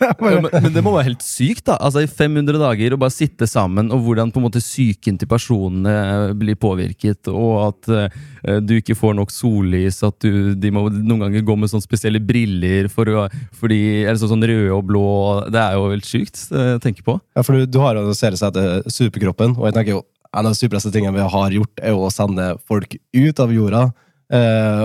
[0.04, 1.78] Ja, men, men det må være helt sykt, da.
[1.80, 5.32] Altså I 500 dager å bare sitte sammen, og hvordan på en måte psyken til
[5.32, 10.74] personene eh, blir påvirket, og at uh, du ikke får nok sollys, at du, de
[10.76, 13.26] må noen ganger gå med sånne spesielle briller for å,
[13.56, 15.08] fordi, eller sånn, sånn røde og blå.
[15.48, 17.22] Det er jo helt sykt eh, å tenke på.
[17.40, 20.46] Ja, for du, du har jo serie som heter Superkroppen, og jeg tenker jo en
[20.46, 23.84] av de supereste tingene vi har gjort, er å sende folk ut av jorda.
[24.30, 24.84] Eh,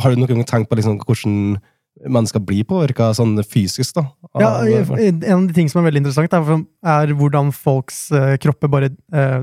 [0.00, 1.58] har du noen gang tenkt på liksom, hvordan
[2.06, 3.96] mennesker blir påvirka sånn fysisk?
[3.96, 4.06] da?
[4.40, 6.64] Ja, en av de tingene som er veldig interessant, er,
[6.96, 9.42] er hvordan folks eh, kropper bare eh,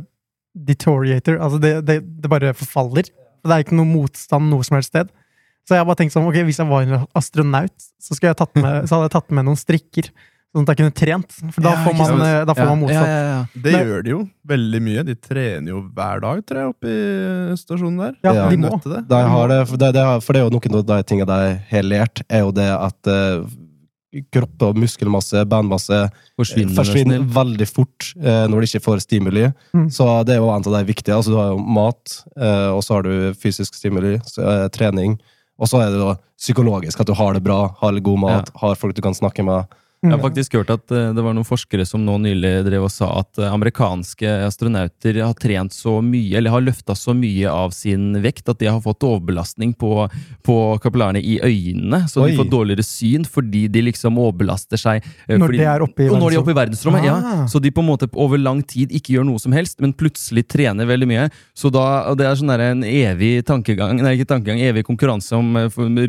[0.54, 1.38] deteriorater.
[1.42, 3.10] Altså, det, det, det bare forfaller.
[3.44, 5.10] Det er ikke noe motstand noe som helst sted.
[5.64, 8.88] Så jeg har bare tenkt sånn, ok, hvis jeg var en astronaut, så, jeg med,
[8.90, 10.10] så hadde jeg tatt med noen strikker.
[10.54, 11.32] Sånn at jeg kunne trent.
[11.52, 13.46] For da Ja, får man, eh, da får man ja.
[13.58, 15.04] Det Men- gjør de jo veldig mye.
[15.06, 18.14] De trener jo hver dag, tror jeg, oppe i stasjonen der.
[18.24, 18.50] Ja, Ja.
[18.50, 18.70] de må.
[18.84, 19.08] det.
[19.08, 21.26] De har det, for, det, det, har- for det er jo noen av de tingene
[21.26, 23.44] de har lært, er jo det at eh,
[24.32, 29.48] kropp og muskelmasse, bandmasse, Forsvinner, forsvinner veldig fort eh, når de ikke får stimuli.
[29.74, 29.88] Mm.
[29.90, 31.16] Så det er jo en av de viktige.
[31.18, 35.18] Altså, du har jo mat, eh, og så har du fysisk stimuli, så, eh, trening.
[35.58, 38.76] Og så er det da psykologisk, at du har det bra, har god mat, har
[38.76, 39.66] folk du kan snakke med.
[40.04, 42.92] Jeg har faktisk hørt at eh, det var noen forskere som nå nylig drev og
[42.92, 47.72] sa at eh, amerikanske astronauter har trent så mye, eller har løfta så mye av
[47.72, 50.10] sin vekt, at de har fått overbelastning på,
[50.44, 52.04] på kapillarene i øynene.
[52.12, 52.32] Så Oi.
[52.34, 55.08] de får dårligere syn fordi de liksom overbelaster seg.
[55.28, 56.24] eh, Når fordi, de er oppe i verdensrommet?
[56.24, 57.08] når de er oppe i verdensrommet.
[57.08, 57.16] Ja.
[57.24, 57.46] Ah.
[57.48, 60.44] Så de på en måte over lang tid ikke gjør noe som helst, men plutselig
[60.52, 61.30] trener veldig mye.
[61.56, 61.86] Så da,
[62.20, 65.56] Det er sånn der en evig tankegang, nei ikke tankegang, evig konkurranse om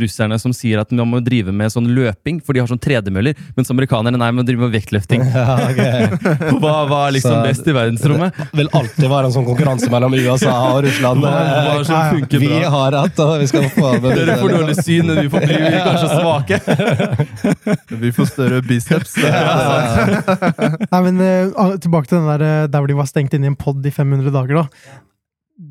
[0.02, 3.38] russerne som sier at man må drive med sånn løping, for de har sånn tredemøller,
[3.57, 5.23] mens amerikanerne nei, man driver med vektløfting.
[5.35, 6.09] Ja, okay.
[6.62, 8.37] Hva, hva er liksom Så- best i verdensrommet?
[8.40, 11.20] Det vil alltid være en sånn konkurranse mellom USA og Russland.
[11.25, 12.70] Hva, hva er som funker Vi bra?
[12.75, 14.14] har hatt, og vi skal få det.
[14.20, 16.61] Dere får dårlig syn, men vi får bli vi kanskje svake.
[18.05, 19.16] Vi får større biceps.
[19.20, 23.49] Nei, men eh, ah, Tilbake til den der, eh, der hvor de var stengt inne
[23.49, 24.62] i en pod i 500 dager.
[24.62, 24.66] da.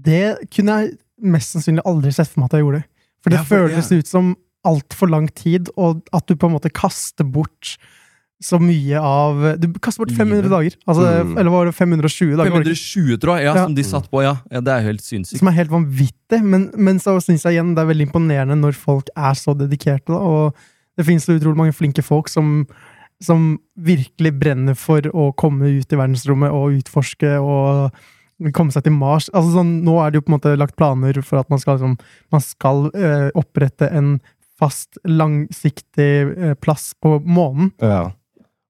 [0.10, 0.23] Det
[0.54, 2.84] kunne jeg mest sannsynlig aldri sett for meg at jeg gjorde.
[3.23, 4.34] For det Ja, for- føles ut som
[4.67, 7.76] altfor lang tid, og at du på en måte kaster bort
[8.43, 10.51] så mye av Du kaster bort 500 Livet.
[10.51, 10.75] dager.
[10.88, 11.38] Altså, Mm.
[11.39, 12.51] Eller var det 520 dager?
[12.51, 12.84] var det ikke?
[12.84, 13.63] 520, tror jeg, ja, Ja.
[13.65, 14.21] som de satt på.
[14.23, 14.36] ja.
[14.51, 15.39] ja det er helt sinnssykt.
[15.39, 16.41] Som er helt vanvittig.
[16.43, 20.12] Men, men så syns jeg igjen det er veldig imponerende når folk er så dedikerte.
[20.12, 20.53] Da, og
[20.97, 22.67] det finnes så utrolig mange flinke folk som,
[23.21, 27.91] som virkelig brenner for å komme ut i verdensrommet og utforske og
[28.53, 29.29] komme seg til Mars.
[29.34, 31.77] Altså sånn, nå er det jo på en måte lagt planer for at man skal,
[31.79, 31.97] liksom,
[32.34, 34.19] man skal øh, opprette en
[34.60, 37.71] fast, langsiktig øh, plass på månen.
[37.82, 38.12] Ja.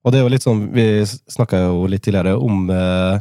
[0.04, 3.20] Og det er jo litt sånn, vi snakka jo litt tidligere om eh,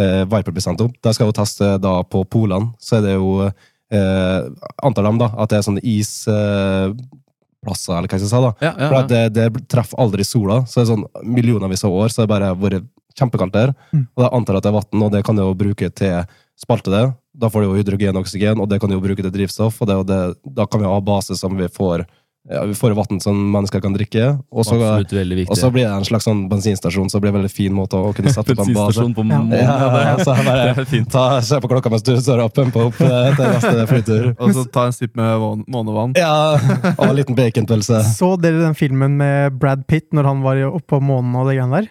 [0.00, 0.90] eh, Viper-presentum.
[1.02, 2.72] De skal jo teste da på polene.
[2.82, 4.40] Så er det jo eh,
[4.82, 8.42] Antar de da at det er sånne isplasser, eh, eller hva jeg skal si.
[8.48, 8.52] da.
[8.58, 8.90] Ja, ja, ja.
[8.90, 10.64] For det, det treffer aldri sola.
[10.66, 13.74] Så det er sånn millionervis av år så har det bare vært kjempekaldt der.
[13.94, 14.08] Mm.
[14.10, 16.24] Og da antar at det er vann, og det kan du jo bruke til
[16.58, 17.04] spalte det.
[17.34, 19.80] Da får du jo hydrogen og oksygen, og det kan du jo bruke til drivstoff.
[19.82, 20.20] Og det, og det,
[20.58, 22.06] da kan vi ha base som vi får
[22.50, 24.24] ja, vi får vann som mennesker kan drikke.
[24.52, 25.50] Og så, Absolutt veldig viktig.
[25.50, 27.96] og så blir det en slags sånn bensinstasjon, så det blir en veldig fin måte
[27.96, 29.00] å kunne sette opp en base.
[29.00, 29.38] Bensinstasjon på Ja.
[29.38, 29.56] månen.
[29.56, 31.10] Ja, Ja, så jeg det bare er fint.
[31.10, 34.30] ta, se på klokka mens du står og pumper opp eh, til neste flytur.
[34.38, 36.12] Og så ta en sipp med månevann.
[36.20, 36.58] Ja,
[36.98, 38.02] og en liten baconpølse.
[38.14, 41.56] Så dere den filmen med Brad Pitt når han var oppe på månen og det
[41.58, 41.88] greiene der?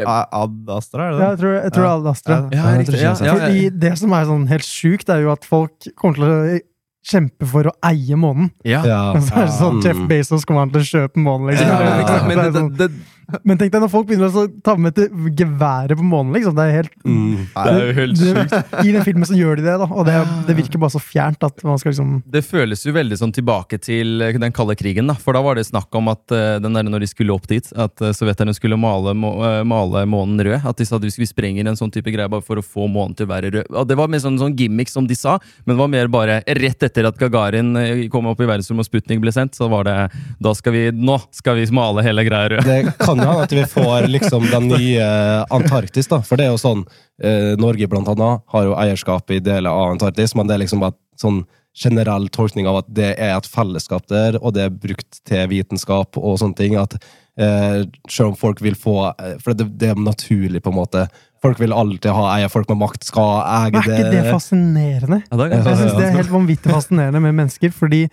[0.00, 1.28] Ad Astra, er det Ja, det?
[1.28, 2.32] jeg tror, jeg tror det Ad Astra.
[2.32, 2.56] Ja.
[2.56, 2.94] Ja, riktig.
[2.94, 5.72] ikke Ja, jeg ja, Fordi det som er sånn helt sjukt, er jo at folk
[6.00, 6.60] kommer til å
[7.10, 8.50] kjempe for å eie månen.
[8.64, 8.80] Ja.
[8.86, 9.00] Ja.
[9.26, 9.84] Så er det sånn Mm.
[9.86, 11.68] Jeff Bezos kommer han til å kjøpe månen, liksom.
[11.68, 12.90] Ja, liksom- men det det, sånn- det,
[13.44, 16.56] Men tenk deg når folk begynner å ta med til geværet på månen, liksom.
[16.58, 17.46] Det er helt Mm.
[17.54, 18.54] det er jo helt sjukt.
[18.84, 19.86] I den filmen så gjør de det, da.
[19.88, 20.16] Og det,
[20.48, 23.78] det virker bare så fjernt at man skal liksom Det føles jo veldig sånn tilbake
[23.80, 25.06] til eh, den kalde krigen.
[25.10, 27.46] da, For da var det snakk om at eh, den der når de skulle opp
[27.50, 30.66] dit, at uh, sovjeterne skulle male, må, eh, male månen rød.
[30.66, 32.86] At de sa at vi vi sprenger en sånn type greie bare for å få
[32.90, 33.70] månen til å være rød.
[33.76, 36.38] Og Det var mer sånn, sånn gimmick som de sa, men det var mer bare
[36.60, 39.84] rett etter at Gagarin eh, kom opp i verdensrommet og Sputnik ble sendt, så var
[39.88, 39.96] det
[40.40, 42.64] da skal vi, Nå skal vi male hele greia rød.
[42.66, 45.06] Det kan jo at vi får liksom den nye
[45.52, 46.20] Antarktis, da.
[46.26, 46.84] For det er jo sånn
[47.22, 50.84] eh, Norge blant annet har jo eierskap i deler av Antarktis, men det er liksom
[50.84, 51.44] bare sånn
[51.76, 56.18] generell tolkning av at det er et fellesskap der, og det er brukt til vitenskap
[56.18, 56.76] og sånne ting.
[56.80, 56.96] At
[57.38, 61.06] eh, selv om folk vil få eh, For det, det er naturlig, på en måte.
[61.40, 62.50] Folk vil alltid ha eie.
[62.52, 63.84] Folk med makt skal eie det.
[63.86, 65.22] er ikke det fascinerende?
[65.30, 68.04] Ja, det er Jeg synes det er helt vanvittig fascinerende med mennesker, fordi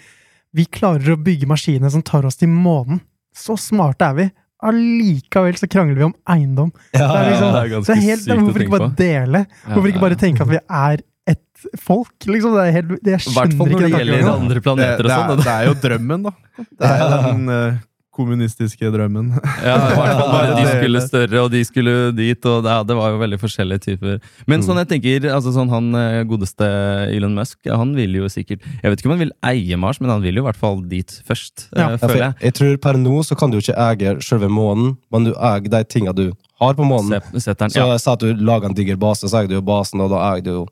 [0.56, 3.02] vi klarer å bygge maskiner som tar oss til månen.
[3.36, 4.28] Så smarte er vi.
[4.66, 6.72] Allikevel så krangler vi om eiendom.
[6.96, 8.90] Ja, Det er liksom, det er ganske det er helt, sykt å hvorfor ikke bare
[8.98, 9.44] dele?
[9.68, 12.16] Hvorfor ikke bare tenke at vi er et folk?
[12.26, 14.58] Liksom, det er helt, det jeg I hvert fall skjønner når det ikke gjelder andre
[14.58, 15.44] Det, planeter det, og er, sånn.
[15.46, 16.34] det er jo drømmen, da.
[16.58, 17.78] Det er jo den eh,
[18.18, 19.30] kommunistiske drømmen.
[19.68, 22.98] Ja, i hvert fall bare de skulle større, og de skulle dit, og det, det
[22.98, 24.18] var jo veldig forskjellige typer.
[24.50, 26.68] Men sånn jeg tenker, altså sånn han eh, godeste
[27.16, 30.12] Elon Musk, han vil jo sikkert Jeg vet ikke om han vil eie Mars, men
[30.14, 31.90] han vil jo i hvert fall dit først, eh, Ja.
[31.94, 32.50] Ja, føler jeg, jeg.
[32.50, 35.84] jeg tror per nå så kan du ikke eie selve månen, men du eier de
[35.88, 36.28] tinga du
[36.62, 37.22] har på månen.
[37.22, 39.66] Se- Setter Så jeg sa at du lager en diger base, så eier du jo
[39.66, 40.64] basen, og da eier du jo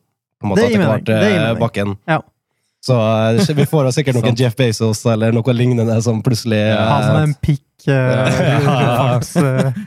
[0.41, 1.95] på en måte etter hvert bakken.
[2.09, 2.19] Ja.
[2.85, 6.83] Så eh, vi får da sikkert noen Jeff Bezos eller noe lignende som plutselig Ja,
[6.91, 7.93] Han som er en pikk eh,
[9.41, 9.79] eh,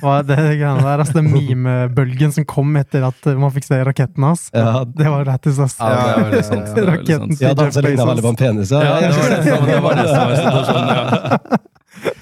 [0.00, 1.02] Hva er det greiene der?
[1.02, 4.48] Altså, den meme-bølgen som kom etter at man fikk se raketten hans.
[4.54, 5.78] ja, Det var lættis, ass.
[5.80, 6.70] Ja, det var sant.
[6.74, 8.10] Det var Raketten ja, til de Jeff Bezos.
[8.12, 8.74] veldig på en penis.
[8.74, 11.62] Ja, Ja, det var det som, det var det som var situasjonen, ja.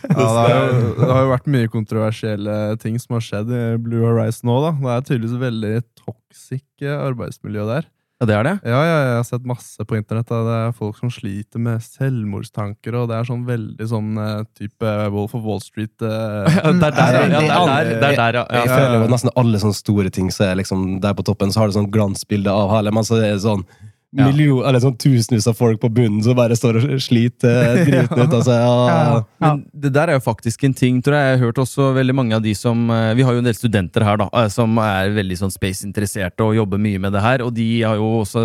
[0.05, 3.63] Ja, det, har jo, det har jo vært mye kontroversielle ting som har skjedd i
[3.83, 4.59] Blue Horizon nå.
[4.63, 4.71] da.
[4.79, 7.89] Det er tydeligvis veldig toxic eh, arbeidsmiljø der.
[8.25, 8.55] Ja, Ja, det er det?
[8.71, 10.27] Ja, ja, jeg har sett masse på internett.
[10.31, 10.39] Da.
[10.47, 14.93] Det er folk som sliter med selvmordstanker, og det er sånn veldig sånn eh, type
[15.15, 15.93] Wolf of Wall Street.
[16.01, 16.09] eh,
[16.65, 17.41] Ja, det er der, ja.
[17.41, 18.45] det er der, det er ja.
[18.63, 21.61] Jeg føler jo nesten alle sånne store ting så er liksom der på toppen, så
[21.63, 23.65] har du sånn glansbilde av hele, men så er det sånn
[24.17, 24.29] Ja.
[24.31, 28.33] million, eller sånn tusenvis av folk på bunnen som bare står og sliter driten ut
[28.37, 28.61] av seg.
[28.63, 28.99] Ja, Ja.
[29.15, 29.23] ja.
[29.41, 31.25] Men det der er jo faktisk en ting, tror jeg.
[31.33, 33.57] Jeg har hørt også veldig mange av de som eh, Vi har jo en del
[33.59, 37.43] studenter her, da, eh, som er veldig sånn space-interesserte og jobber mye med det her.
[37.43, 38.45] Og de har jo også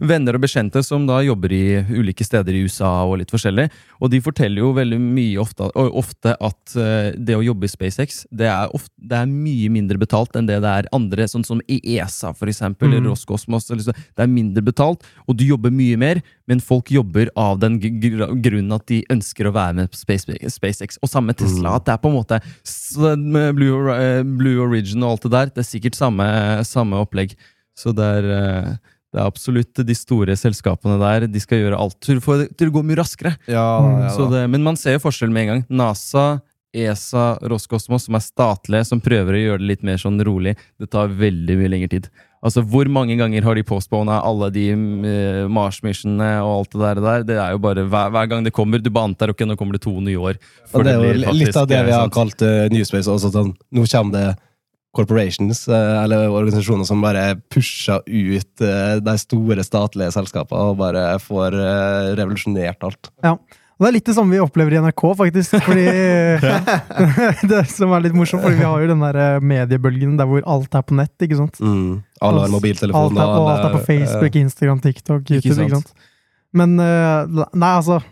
[0.00, 1.62] venner og bekjente som da jobber i
[2.00, 3.68] ulike steder i USA og litt forskjellig.
[4.00, 8.22] Og de forteller jo veldig mye ofte, ofte at eh, det å jobbe i SpaceX,
[8.32, 11.60] det er, ofte, det er mye mindre betalt enn det det er andre, sånn som
[11.68, 12.94] i ESA, for eksempel, Mm.
[12.96, 13.70] eller Roscosmos.
[13.70, 13.92] eller.
[13.92, 17.88] Det er mindre betalt, og du jobber mye mer, men folk jobber av den gr
[18.02, 20.98] gr- grunnen at de ønsker å være med på SpaceX.
[21.02, 21.76] Og samme Tesla.
[21.76, 22.40] At det er på en måte
[23.16, 25.46] med Blue, eh, Blue Origin og alt det der.
[25.54, 26.26] Det er sikkert samme,
[26.66, 27.34] samme opplegg.
[27.76, 28.76] Så det er, eh,
[29.12, 31.26] det er absolutt de store selskapene der.
[31.26, 33.36] De skal gjøre alt til å til å gå mye raskere.
[33.48, 35.64] ja, Mm, ja, Så det, men man ser jo forskjell med en gang.
[35.70, 36.40] NASA,
[36.72, 40.56] ESA, Roscosmos, som er statlige, som prøver å gjøre det litt mer sånn rolig.
[40.78, 42.08] Det tar veldig mye lengre tid.
[42.40, 47.00] Altså, Hvor mange ganger har de postpona alle de uh, Mars-missionene og alt det der,
[47.04, 47.24] der?
[47.28, 48.80] Det er jo bare hver, hver gang det kommer.
[48.80, 50.40] Du bare antar ok, nå kommer det to nye år.
[50.72, 52.16] Og det er jo litt faktisk, av det vi eh, har sant.
[52.16, 53.10] kalt uh, Newspace.
[53.12, 54.28] Også, sånn, nå kommer det
[54.96, 61.04] corporations, uh, eller organisasjoner som bare pusher ut uh, de store statlige selskapene og bare
[61.22, 63.12] får eh, revolusjonert alt.
[63.80, 65.54] Og det er litt det samme vi opplever i NRK, faktisk.
[65.64, 65.86] Fordi
[67.50, 70.44] Det som er litt morsomt, fordi vi har jo den der eh, mediebølgen der hvor
[70.44, 71.56] alt er på nett, ikke sant?
[71.64, 72.02] Mm.
[72.20, 73.16] Alle har mobiltelefon.
[73.16, 75.56] Alt er, og alt er på Facebook, Instagram, TikTok, YouTube.
[75.56, 75.88] Ikke sant?
[75.88, 76.08] sant?
[76.60, 78.02] Men eh, nei, altså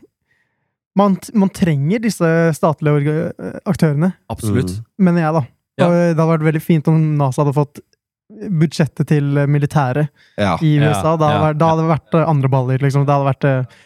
[0.98, 4.72] man, man trenger disse statlige eh, aktørene, Absolutt.
[4.80, 5.04] Mm.
[5.04, 5.44] mener jeg, da.
[5.78, 5.86] Ja.
[5.86, 7.84] Og det hadde vært veldig fint om NASA hadde fått
[8.28, 10.56] budsjettet til militæret Ja.
[10.60, 11.14] i USA.
[11.16, 13.06] Da hadde, ja, vært, da hadde det vært andre baller, liksom.
[13.06, 13.76] Det hadde vært,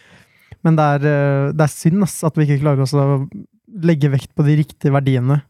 [0.66, 3.24] men det er, eh, det er synd ass, at vi ikke klarer oss å
[3.82, 5.42] legge vekt på de riktige verdiene.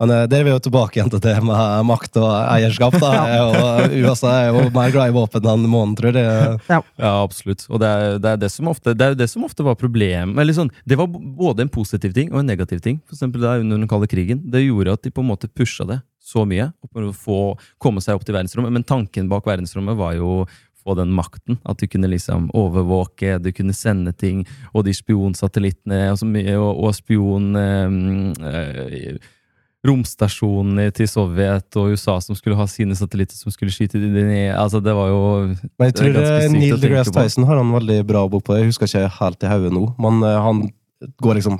[0.00, 2.96] Men eh, det er vi jo tilbake igjen til det med makt og eierskap.
[3.02, 3.10] da.
[3.50, 6.60] Og USA er jo mer glad i våpen enn månen, tror jeg.
[6.70, 7.66] Ja, absolutt.
[7.68, 10.40] Og det er, det er, det ofte, det er det som ofte var problemet.
[10.40, 13.02] Eller sånn, det var både en positiv ting og en negativ ting.
[13.04, 14.40] For eksempel der under den kalde krigen.
[14.50, 16.70] Det gjorde at de på en måte pusha det så mye.
[16.90, 17.38] for å få
[17.82, 18.72] komme seg opp til verdensrommet.
[18.72, 20.44] Men tanken bak verdensrommet var jo
[20.90, 21.58] få den makten.
[21.64, 24.46] At du kunne liksom overvåke, du kunne sende ting.
[24.74, 26.24] Og de spionsatellittene og,
[26.58, 27.52] og, og spion...
[27.56, 29.20] Øh,
[29.80, 34.50] romstasjonene til Sovjet og USA som skulle ha sine satellitter som skulle skyte de ned.
[34.52, 37.14] Altså, det var jo Men jeg tror eh, Neil deGrasse.
[37.16, 38.60] Tyson har en veldig bra bok på det.
[38.60, 40.66] Jeg husker ikke helt i hodet nå, men eh, han
[41.24, 41.56] går liksom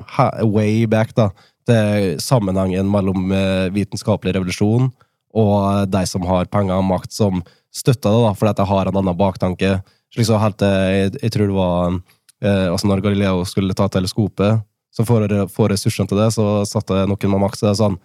[0.53, 1.31] way back da,
[1.65, 3.33] til sammenhengen mellom
[3.73, 4.91] vitenskapelig revolusjon
[5.35, 7.43] og eh, de som har penger og makt, som
[7.75, 9.75] støtter det, da, fordi at det har en annen baktanke.
[10.15, 11.99] Slik så helt til, jeg, jeg tror det var
[12.43, 16.65] eh, altså når Galileo skulle ta teleskopet, så for å få ressursene til det, så
[16.67, 18.01] satte noen med makt til det sånn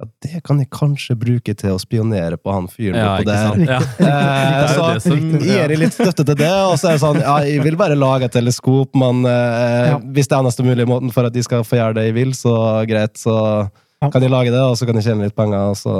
[0.00, 3.58] ja, det kan jeg kanskje bruke til å spionere på han fyren Ja, på der.
[3.68, 3.80] Ja.
[4.00, 7.02] Eh, Det så det som- gir jeg litt støtte til det, og så er det
[7.02, 10.88] sånn Ja, jeg vil bare lage et teleskop, men eh, hvis det er eneste mulige
[10.88, 12.54] måten for at de skal få gjøre det jeg vil, så
[12.88, 13.36] greit, så
[14.00, 15.98] kan de lage det, og så kan de tjene litt penger, og så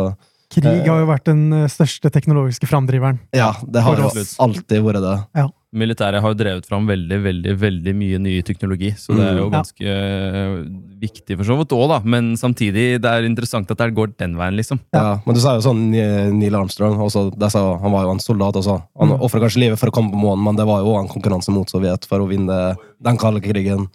[0.50, 3.20] Krig har jo vært den eh, største teknologiske framdriveren.
[3.36, 4.10] Ja, det har jo
[4.42, 5.46] alltid vært det.
[5.70, 9.44] Militæret har jo drevet fram veldig veldig, veldig mye ny teknologi, så det er jo
[9.52, 9.92] ganske Ja.
[9.94, 10.64] øh,
[10.98, 12.00] viktig for så vidt òg, da.
[12.02, 14.80] Men samtidig, det er interessant at det går den veien, liksom.
[14.92, 15.20] Ja.
[15.24, 18.82] Men du sa jo sånn Neil Armstrong, også, sa, han var jo en soldat også.
[18.98, 19.20] Han Mm.
[19.22, 21.70] ofra kanskje livet for å komme på månen, men det var jo en konkurranse mot
[21.70, 23.86] Sovjet for å vinne den kalde krigen.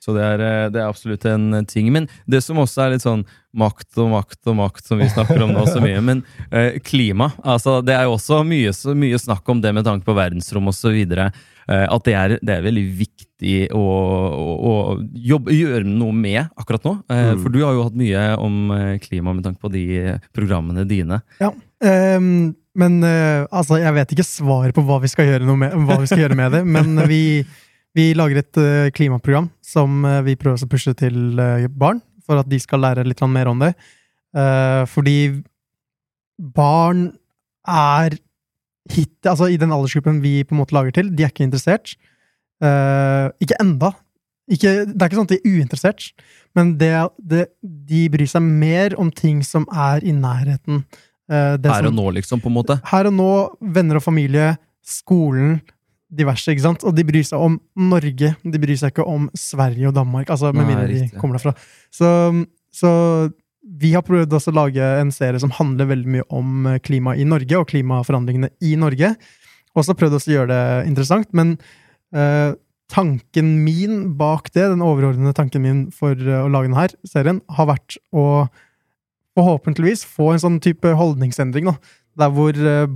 [0.00, 1.90] Så det er, øh, det er absolutt en ting.
[1.92, 5.42] Men det som også er litt sånn makt og makt og makt, som vi snakker
[5.44, 6.20] om nå så mye, men
[6.54, 10.06] eh, klima altså Det er jo også mye, så mye snakk om det med tanke
[10.06, 11.00] på verdensrom osv.
[11.70, 14.72] Eh, at det er, det er veldig viktig å, å, å
[15.14, 16.96] jobbe, gjøre noe med akkurat nå.
[17.10, 17.42] Eh, Mm.
[17.42, 19.84] For du har jo hatt mye om eh, klima med tanke på de
[20.34, 21.20] programmene dine.
[21.84, 25.96] Ehm, men uh, altså, jeg vet ikke svaret på hva vi skal gjøre, med, hva
[26.00, 27.42] vi skal gjøre med det, men vi,
[27.96, 32.38] vi lager et eh, klimaprogram som eh, vi prøver å pushe til eh, barn, for
[32.40, 33.72] at de skal lære litt mer om det.
[34.86, 35.42] Fordi
[36.38, 37.08] barn
[37.66, 38.14] er
[38.92, 41.96] hit, altså i den aldersgruppen vi på en måte lager til, de er ikke interessert.
[42.62, 43.90] Ikke enda.
[44.46, 46.06] Ikke, det er ikke sånn at de er uinteressert,
[46.54, 47.48] men det, det,
[47.90, 50.84] de bryr seg mer om ting som er i nærheten.
[51.26, 52.78] Det Her som- og nå, liksom, på en måte.
[52.92, 53.32] her og nå,
[53.74, 54.52] venner og familie,
[54.86, 55.58] skolen,
[56.10, 56.84] diverse, ikke sant?
[56.86, 60.52] Og de bryr seg om Norge, de bryr seg ikke om Sverige og Danmark, altså
[60.56, 61.54] med mindre de kommer derfra.
[61.94, 62.08] Så,
[62.74, 62.90] så
[63.80, 67.26] vi har prøvd også å lage en serie som handler veldig mye om klima i
[67.28, 69.14] Norge, og klimaforandringene i Norge.
[69.74, 71.54] også prøvd også å gjøre det interessant, men
[72.16, 72.56] eh,
[72.90, 77.70] tanken min bak det, den overordnede tanken min for eh, å lage denne serien, har
[77.70, 78.48] vært å
[79.38, 81.76] forhåpentligvis få en sånn type holdningsendring, da.
[82.18, 82.88] Der hvor eh,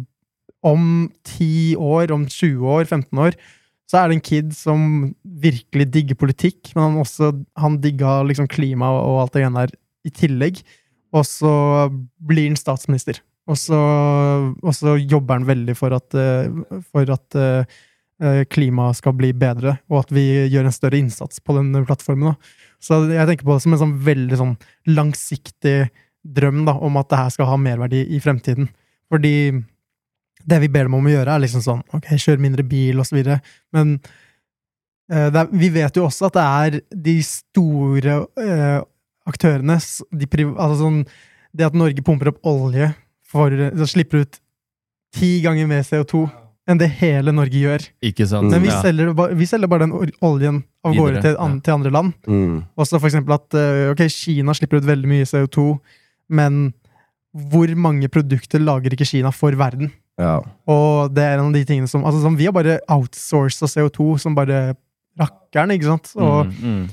[0.65, 3.37] om 10 år, om 20 år, 15 år,
[3.91, 4.87] så er det en kid som
[5.23, 9.75] virkelig digger politikk, men han også han digga liksom klima og alt det greiene der
[10.09, 10.63] i tillegg.
[11.15, 11.53] Og så
[12.19, 13.21] blir han statsminister.
[13.45, 13.79] Og så,
[14.65, 17.75] og så jobber han veldig for at, eh, for at eh,
[18.25, 22.33] eh, klimaet skal bli bedre, og at vi gjør en større innsats på den plattformen.
[22.33, 22.65] Da.
[22.81, 24.57] Så jeg tenker på det som en sånn veldig sånn
[24.97, 25.77] langsiktig
[26.25, 28.71] drøm da, om at det her skal ha merverdi i fremtiden.
[29.13, 29.37] Fordi
[30.45, 33.41] det vi ber dem om å gjøre, er liksom sånn ok, kjør mindre bil, videre.
[33.75, 33.97] Men
[35.13, 36.79] uh, det er, vi vet jo også at det er
[37.09, 38.81] de store uh,
[39.31, 39.79] aktørene
[40.13, 41.05] de priv, altså sånn,
[41.55, 42.89] Det at Norge pumper opp olje
[43.31, 44.41] for Så slipper ut
[45.15, 46.27] ti ganger mer CO2
[46.71, 47.83] enn det hele Norge gjør.
[48.05, 48.49] Ikke sant?
[48.51, 48.81] Men vi, Ja.
[48.83, 49.93] selger, vi selger bare den
[50.25, 51.61] oljen av gårde til, an, ja.
[51.61, 52.15] til andre land.
[52.27, 52.65] Mm.
[52.81, 55.67] Også for eksempel at uh, ok, Kina slipper ut veldig mye CO2,
[56.31, 56.73] men
[57.35, 59.93] hvor mange produkter lager ikke Kina for verden?
[60.21, 60.39] Ja.
[60.71, 64.15] Og det er en av de tingene som altså, som Vi har bare outsourca CO2
[64.23, 64.77] som bare
[65.19, 66.13] rakkeren, ikke sant?
[66.17, 66.85] Og Mm, mm.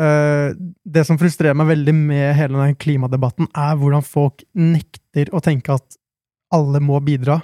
[0.00, 0.54] Uh,
[0.86, 5.74] det som frustrerer meg veldig med hele den klimadebatten, er hvordan folk nekter å tenke
[5.74, 5.98] at
[6.54, 7.40] alle må bidra.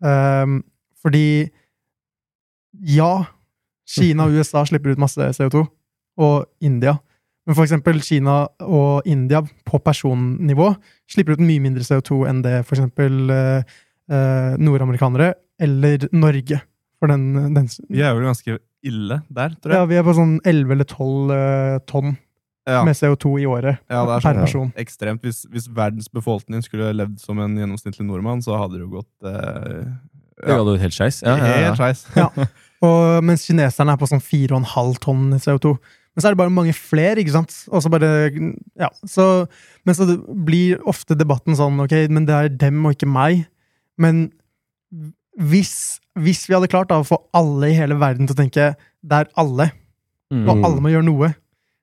[0.00, 0.62] Um,
[1.02, 1.50] fordi
[2.86, 3.24] ja,
[3.84, 5.66] Kina og USA slipper ut masse CO2,
[6.22, 6.96] og India.
[7.46, 10.70] Men for eksempel Kina og India på personnivå
[11.10, 13.80] slipper ut mye mindre CO2 enn det for eksempel eh,
[14.12, 16.60] eh, nordamerikanere eller Norge.
[17.02, 19.78] For den, den Vi er vel ganske ille der, tror jeg.
[19.80, 22.12] ja, vi er på sånn 11 eller 12 eh, tonn
[22.68, 24.68] Ja, med CO2 i året ja det er per sånn person.
[24.78, 25.22] ekstremt.
[25.26, 29.26] Hvis, hvis verdens befolkning skulle levd som en gjennomsnittlig nordmann, så hadde det jo gått
[29.26, 29.88] eh,
[30.42, 31.18] Det hadde jo helt skeis.
[31.26, 31.72] Ja, ja, ja.
[31.72, 32.04] helt skeis.
[32.82, 35.74] Og mens kineserne er på sånn 4,5 tonn CO2.
[36.12, 37.54] Men så er det bare mange flere, ikke sant?
[37.70, 38.08] Og så bare,
[38.78, 39.26] ja, så,
[39.86, 40.06] men så
[40.46, 43.44] blir ofte debatten sånn, ok, men det er dem og ikke meg.
[44.00, 44.26] Men
[45.40, 48.72] hvis, hvis vi hadde klart da, å få alle i hele verden til å tenke
[49.02, 49.70] det er alle,
[50.32, 50.46] Mm.
[50.48, 51.26] og alle må gjøre noe,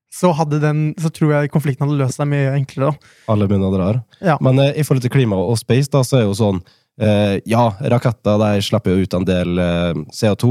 [0.10, 2.88] så, hadde den, så tror jeg konflikten hadde løst seg mye enklere.
[2.90, 3.10] da.
[3.30, 4.00] Alle begynner drar.
[4.26, 4.40] Ja.
[4.42, 6.58] Men eh, i forhold til klima og space, da, så er jo sånn
[6.98, 10.50] eh, Ja, raketter de slipper jo ut en del eh, CO2,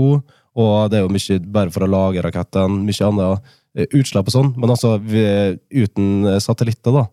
[0.62, 4.36] og det er jo mye bare for å lage rakettene, mye annet eh, utslipp og
[4.36, 4.54] sånn.
[4.62, 5.26] Men altså, vi,
[5.82, 7.08] uten eh, satellitter, da,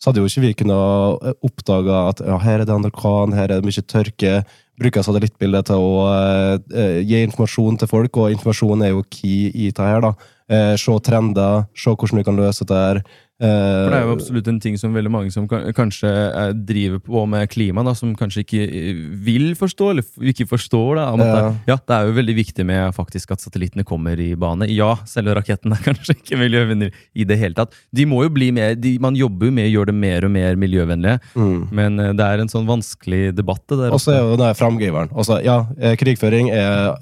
[0.00, 3.60] så hadde jo ikke vi kunnet oppdage at ja, her er det en her er
[3.60, 4.44] det mye tørke.
[4.80, 9.50] Bruke satellittbildet til å eh, eh, gi informasjon til folk, og informasjon er jo key
[9.52, 10.00] i det her.
[10.00, 10.14] da.
[10.50, 13.04] Eh, se trender, se hvordan vi kan løse det her.
[13.40, 16.50] Eh, For det er jo absolutt en ting som veldig mange som kan, kanskje eh,
[16.52, 20.98] driver på med klima, da, som kanskje ikke eh, vil forstå, eller ikke forstår.
[20.98, 21.22] Da, Ja.
[21.22, 24.68] det, ja, det er jo veldig viktig med faktisk at satellittene kommer i bane.
[24.68, 27.72] Ja, selve raketten er kanskje ikke miljøvennlig i det hele tatt.
[27.94, 30.34] De må jo bli mer, de, Man jobber jo med å gjøre det mer og
[30.36, 31.58] mer miljøvennlige, mm.
[31.72, 33.64] men eh, det er en sånn vanskelig debatt.
[33.70, 33.94] det der.
[33.96, 35.14] Og så er jo den framdriveren.
[35.14, 35.62] Altså, ja,
[35.96, 36.92] krigføring er,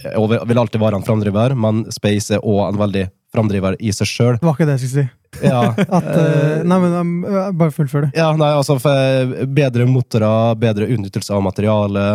[0.47, 4.35] vil alltid være en framdriver, men space er òg en veldig framdriver i seg sjøl.
[4.41, 5.45] Det var ikke det jeg skulle si.
[5.45, 5.63] Ja,
[5.99, 7.15] At, uh, nei, men um,
[7.61, 8.13] bare fullfør det.
[8.17, 12.07] ja, nei, altså for bedre motorer, bedre utnyttelse av materiale,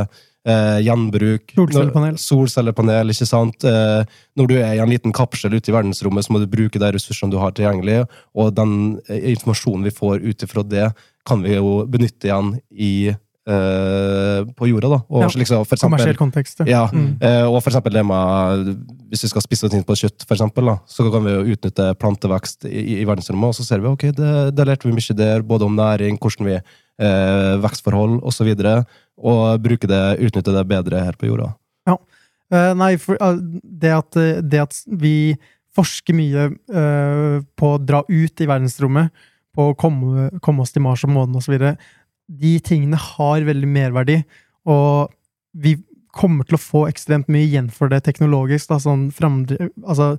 [0.48, 2.18] eh, gjenbruk Solcellepanel.
[2.18, 3.64] Solcellepanel, ikke sant?
[3.68, 4.04] Eh,
[4.38, 6.92] når du er i en liten kapsel ute i verdensrommet, så må du bruke de
[6.96, 8.04] ressursene du har tilgjengelig,
[8.36, 10.90] og den eh, informasjonen vi får ut ifra det,
[11.28, 13.14] kan vi jo benytte igjen i
[13.48, 15.00] eh, på jorda, da.
[15.10, 15.28] Og Ja.
[15.28, 16.66] liksom, for eksempel, Kommersiell kontekst.
[16.68, 16.88] ja.
[16.88, 17.18] Mm.
[17.22, 18.78] eh, og for eksempel det med
[19.10, 21.56] Hvis vi skal spisse oss inn på kjøtt, for eksempel, da, så kan vi jo
[21.56, 25.16] utnytte plantevekst i, i verdensrommet, og så ser vi ok, det, det lærte vi mye
[25.16, 28.86] der, både om næring, hvordan vi eh, vekstforhold osv., og, så
[29.18, 31.54] og bruke det, utnytte det bedre her på jorda.
[31.86, 31.98] Ja.
[32.74, 35.36] nei, for uh, det, at, uh, det at vi
[35.76, 39.14] forsker mye uh, på å dra ut i verdensrommet,
[39.54, 41.54] på å komme, komme oss til Mars og månen osv.,
[42.28, 44.22] de tingene har veldig merverdi,
[44.70, 45.12] og
[45.54, 45.78] vi
[46.14, 48.70] kommer til å få ekstremt mye igjen for det teknologisk.
[48.70, 50.14] Da, sånn fremdre, altså,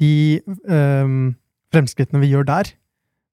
[0.00, 0.40] de
[0.70, 1.34] um,
[1.74, 2.72] fremskrittene vi gjør der,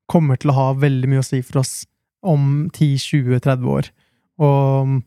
[0.10, 1.84] kommer til å ha veldig mye å si for oss
[2.26, 3.92] om 10-20-30 år.
[4.42, 5.00] Og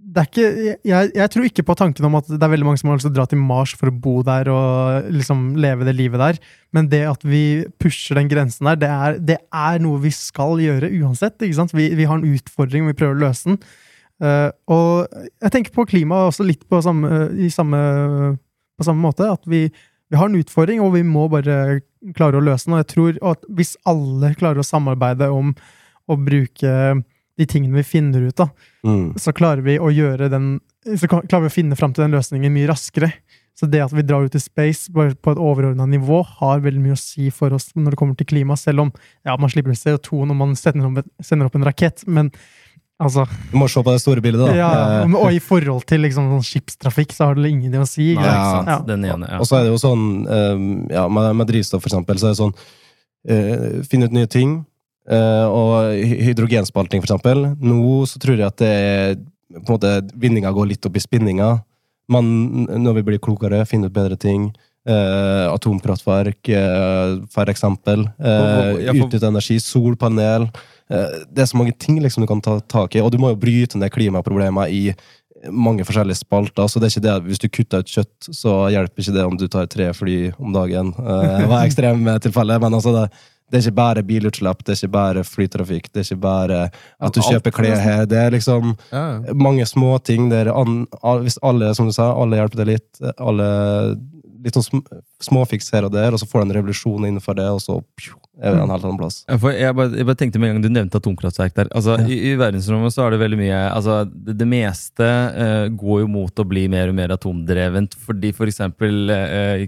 [0.00, 2.80] det er ikke, jeg, jeg tror ikke på tanken om at det er veldig mange
[2.80, 5.86] som har lyst til å dra til Mars for å bo der og liksom leve
[5.86, 6.40] det livet der,
[6.74, 10.58] men det at vi pusher den grensen der, det er, det er noe vi skal
[10.62, 11.36] gjøre uansett.
[11.38, 11.74] ikke sant?
[11.76, 13.60] Vi, vi har en utfordring, og vi prøver å løse den.
[14.20, 17.84] Uh, og jeg tenker på klima også litt på samme, samme,
[18.76, 19.68] på samme måte, at vi,
[20.10, 21.80] vi har en utfordring, og vi må bare
[22.16, 22.76] klare å løse den.
[22.76, 25.54] Og jeg tror at hvis alle klarer å samarbeide om
[26.10, 26.74] å bruke
[27.40, 28.50] de tingene vi finner ut av,
[28.84, 29.10] Mm.
[29.20, 30.52] så klarer vi å gjøre den
[30.96, 33.10] så klarer vi å finne fram til den løsningen mye raskere.
[33.60, 36.80] Så det at vi drar ut i space bare på et overordna nivå, har veldig
[36.80, 38.92] mye å si for oss når det kommer til klima, selv om
[39.26, 42.30] ja, man slipper ut CO2 når man sender opp, sender opp en rakett, men
[43.00, 44.54] altså Du må se på det store bildet, da.
[44.56, 44.70] ja,
[45.02, 48.14] Eh, Og i forhold til liksom, sånn skipstrafikk, så har det ingenting å si.
[48.16, 48.24] Nei?
[48.24, 48.80] Ja.
[48.88, 49.38] Den ene, ja.
[49.40, 52.32] Og så er det jo sånn eh, ja, med, med drivstoff, for eksempel, så er
[52.32, 52.56] det sånn
[53.28, 54.64] uh, Finne ut nye ting.
[55.10, 57.56] Eh, og hy- hydrogenspalting, eksempel.
[57.60, 59.14] Nå så tror jeg at det er
[59.60, 61.62] på en måte Vinninga går litt opp i spinninga.
[62.10, 64.52] Men når vi blir klokere, finner ut bedre ting.
[64.88, 68.06] Eh, atomkraftverk, eh, for eksempel.
[68.18, 69.58] Eh, Ja, for- Utnytte energi.
[69.60, 70.48] Solpanel.
[70.90, 73.28] Eh, det er så mange ting liksom du kan ta tak i, og du må
[73.30, 74.94] jo bryte ned klimaproblemer i
[75.50, 76.64] mange forskjellige spalter.
[76.68, 79.24] så det er ikke det at Hvis du kutter ut kjøtt, så hjelper ikke det
[79.24, 80.88] om du tar tre fly om dagen.
[80.98, 83.10] Eh, Det var ekstremtilfelle, men altså det,
[83.50, 87.16] det er ikke bare bilutslipp, det er ikke bare flytrafikk, det er ikke bare at
[87.16, 88.04] du kjøper klær her.
[88.06, 90.86] Det er liksom Ja, mange små ting der an,
[91.22, 93.50] Hvis alle, som du sa, alle hjelper deg litt, alle
[94.44, 94.82] litt sånn
[95.22, 98.14] småfiks her og der, og så får du en revolusjon innenfor det, og så pju,
[98.40, 99.18] er det en helt annen plass.
[99.28, 99.40] Jeg,
[99.76, 101.70] bare, jeg bare tenkte med en gang du nevnte atomkraftverk der.
[101.76, 102.06] Altså, Ja.
[102.08, 106.08] i, I verdensrommet så er det veldig mye altså, Det, det meste uh, går jo
[106.08, 107.98] mot å bli mer og mer atomdrevent.
[108.06, 109.66] Fordi for eksempel eh,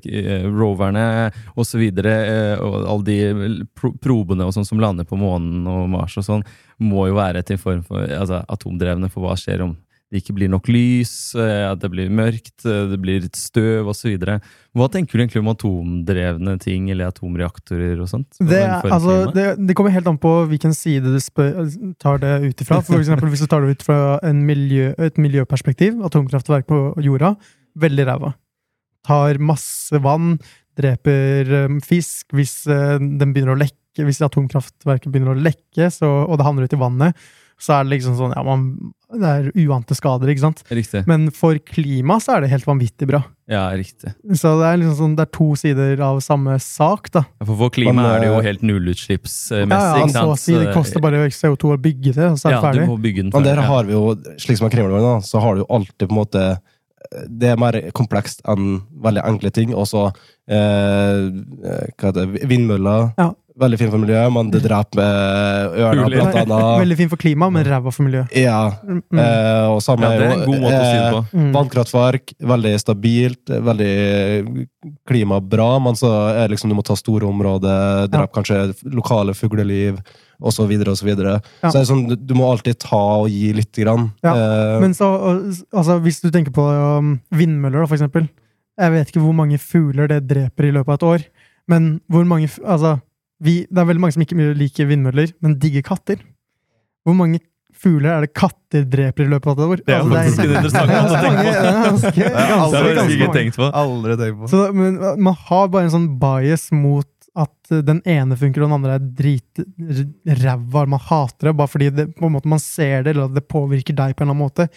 [0.48, 1.04] roverne
[1.52, 2.16] og så videre,
[2.56, 6.26] uh, og alle de pro probene og sånn som lander på månen og Mars og
[6.26, 6.46] sånn,
[6.82, 9.10] må jo være til form for altså, atomdrevne.
[9.12, 9.76] For hva skjer om
[10.12, 14.12] det ikke blir nok lys, eh, at det blir mørkt, eh, det blir støv osv.
[14.76, 18.28] Hva tenker du egentlig om atomdrevne ting, eller atomreaktorer og sånt?
[18.36, 18.60] Det,
[18.92, 21.64] altså, det, det kommer helt an på hvilken side du spør,
[22.02, 22.82] tar det ut ifra.
[22.84, 27.34] For eksempel hvis du tar det ut fra en miljø, et miljøperspektiv, atomkraftverk på jorda,
[27.80, 28.34] veldig ræva.
[29.08, 30.36] Tar masse vann,
[30.76, 36.36] dreper um, fisk hvis den begynner å lekke, hvis atomkraftverket begynner å lekke, så, og
[36.36, 37.30] det havner ut i vannet,
[37.60, 38.62] så er det liksom sånn, ja, man,
[39.12, 40.62] det er uante skader, ikke sant?
[40.72, 41.02] Riktig.
[41.06, 43.20] Men for klima så er det helt vanvittig bra.
[43.52, 44.14] Ja, riktig.
[44.38, 47.24] Så det er liksom sånn, det er to sider av samme sak, da.
[47.42, 50.34] Ja, For for klima er det jo eh, helt nullutslippsmessig, Ja, ja, ikke så å
[50.34, 50.44] sant?
[50.46, 52.86] si, det koster bare CO2 å bygge det, og så er det ja, du ferdig.
[52.90, 54.04] må bygge den Men der har vi jo,
[54.40, 56.44] slik som kriminalvern, da, så har du jo alltid på en måte
[57.28, 59.72] Det er mer komplekst enn veldig enkle ting.
[59.76, 60.06] Og så
[60.48, 61.26] eh,
[61.98, 63.10] hva heter det, vindmøller.
[63.18, 63.26] Ja.
[63.60, 65.02] Veldig fint for miljøet, men det dreper
[65.76, 66.78] ørna, blant annet.
[66.80, 68.30] Veldig fint for klima, men ræva for miljøet.
[68.34, 69.02] Ja, Mm.
[69.12, 71.22] eh, og samme Ja, det er en god måte å si det på.
[71.36, 71.52] Mm.
[71.52, 74.66] Vannkraftverk, veldig stabilt, veldig
[75.08, 80.00] klimabra, men så er det liksom du må ta store områder, drepe kanskje lokale fugleliv,
[80.42, 81.36] og så videre og så videre.
[81.62, 81.68] Ja.
[81.70, 84.12] Så det er sånn, du- du må alltid ta og gi lite grann.
[84.24, 85.06] Ja, Eh, Men så,
[85.72, 86.64] altså, hvis du tenker på
[86.98, 88.28] um, vindmøller, da, for eksempel.
[88.78, 91.24] Jeg vet ikke hvor mange fugler det dreper i løpet av et år,
[91.68, 93.00] men hvor mange Altså,
[93.42, 96.20] vi, det er veldig mange som ikke liker vindmøller, men digger katter.
[97.02, 97.40] Hvor mange
[97.82, 99.80] fugler er det katter dreper i løpet av et år?
[99.86, 101.54] Det er Altså, faktisk en interessant måte å tenke på.
[101.62, 103.70] Det er ganske, Det har jeg aldri tenkt på.
[103.82, 104.52] Aldri tenkt på.
[104.52, 107.08] Så, men man har bare en sånn bias mot
[107.42, 110.86] at uh, den ene funker og den andre er dritræva.
[110.94, 113.46] Man hater det bare fordi det, på en måte man ser det, eller at det
[113.50, 114.68] påvirker deg på en eller annen måte.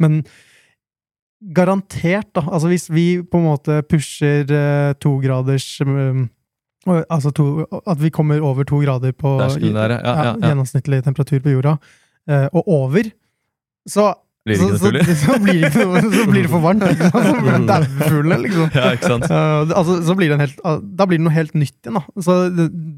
[0.00, 0.22] Men
[1.54, 2.46] garantert, da.
[2.48, 6.28] Altså hvis vi på en måte pusher uh, to graders um,
[6.86, 10.34] Altså to, at vi kommer over to grader på der, ja, ja, ja.
[10.42, 11.78] gjennomsnittlig temperatur på jorda,
[12.30, 13.10] uh, og over,
[13.88, 14.12] så
[14.44, 16.82] Blir det så, så, så, blir det ikke noe, så blir det for varmt.
[16.84, 17.28] Ikke sant?
[17.30, 18.74] Så blir det daufuglene, liksom.
[18.76, 19.24] Ja, ikke sant?
[19.30, 21.96] Uh, altså, så blir det en helt, uh, da blir det noe helt nytt igjen.
[21.96, 22.24] Da.
[22.26, 22.36] Så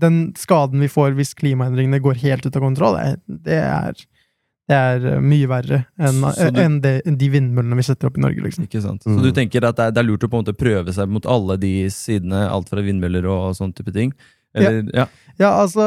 [0.03, 4.03] den skaden vi får hvis klimaendringene går helt ut av kontroll, det, det, er,
[4.66, 6.24] det er uh, mye verre enn
[6.58, 8.42] enn det, enn de vindmøllene vi setter opp i Norge.
[8.42, 8.66] Liksom.
[8.66, 9.04] Ikke sant?
[9.06, 9.18] Mm.
[9.18, 11.12] Så du tenker at det er, det er lurt å på en måte prøve seg
[11.12, 14.14] mot alle de sidene, alt fra vindmøller og sånn type ting?
[14.56, 15.06] Eller, ja.
[15.36, 15.84] Ja, altså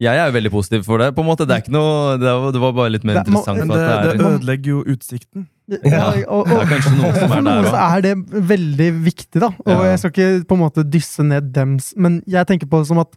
[0.00, 1.10] Jeg er jo veldig positiv for det.
[1.16, 1.44] på en måte.
[1.48, 3.58] Det er ikke noe, det var, det var bare litt mer Det interessant.
[3.64, 5.48] Men det, at det det er, ødelegger jo utsikten.
[5.70, 7.82] Ja, og, det er kanskje noe som er der så òg.
[7.84, 8.14] er det
[8.54, 9.50] veldig viktig, da.
[9.66, 9.90] Og Ja.
[9.90, 13.02] jeg skal ikke på en måte dysse ned dems, men jeg tenker på det som
[13.02, 13.12] at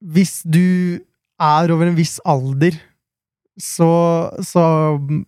[0.00, 0.98] hvis du
[1.42, 2.76] er over en viss alder,
[3.56, 3.88] så,
[4.44, 4.62] så,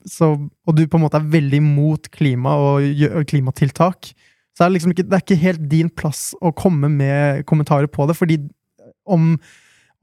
[0.04, 4.10] så Og du på en måte er veldig imot klima og klimatiltak,
[4.52, 7.88] så er det liksom ikke, det er ikke helt din plass å komme med kommentarer
[7.88, 8.40] på det, fordi
[9.08, 9.36] om,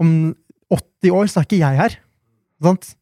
[0.02, 0.12] om
[0.74, 1.98] 80 år så er ikke jeg her.
[2.64, 2.94] Sant?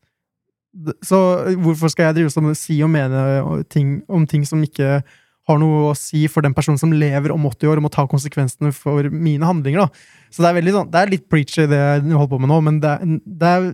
[1.06, 1.20] Så
[1.62, 5.04] hvorfor skal jeg drive som si og mene ting, om ting som ikke
[5.50, 8.06] har noe å si for den personen som lever om 80 år og må ta
[8.08, 9.84] konsekvensene for mine handlinger?
[9.86, 10.06] da.
[10.32, 12.62] Så det er veldig sånn, det er litt preachy det jeg holder på med nå,
[12.64, 13.68] men det, er- det, er,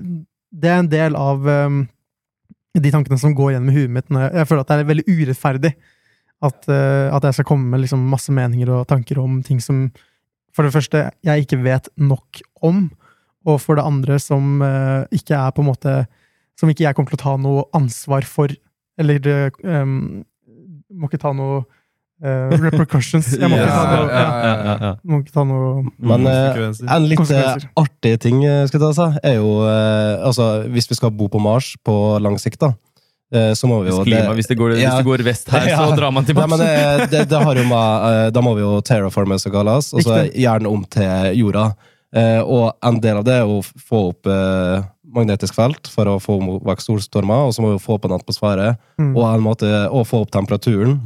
[0.64, 1.80] det er en del av um,
[2.80, 4.10] de tankene som går gjennom huet mitt.
[4.10, 5.74] Jeg, jeg føler at det er veldig urettferdig
[6.50, 9.88] at, uh, at jeg skal komme med liksom masse meninger og tanker om ting som
[10.56, 12.88] for det første jeg ikke vet nok om,
[13.48, 15.94] og for det andre som uh, ikke er på en måte
[16.60, 18.52] som ikke jeg kommer til å ta noe ansvar for
[19.00, 20.26] Eller eh, um,
[21.00, 21.64] Må ikke ta noe
[22.20, 23.30] Uh, repercussions.
[23.40, 24.90] Jeg må ikke ta noe, ja, ja, ja, ja.
[25.08, 25.68] må ikke ta noe
[26.04, 30.50] Men uh, en litt eh, artig ting skal jeg ta seg, er jo uh, altså,
[30.68, 32.74] Hvis vi skal bo på Mars på lang sikt, da,
[33.56, 34.98] så må vi Hvis, jo klima, hvis, det går, Ja.
[34.98, 36.60] hvis det går vest her, så drar man til Nei, Mars.
[36.60, 36.66] men
[37.08, 40.84] det, det, det med, Da må vi jo terraforme, som galas, og så gjerne om
[40.92, 41.70] til jorda.
[42.44, 44.28] Og en del av det er å få opp
[45.16, 48.74] magnetisk felt for å få vekk solstormer, og så må vi få opp en atmosfære,
[49.02, 49.14] mm.
[49.16, 51.00] og en måte å få opp temperaturen.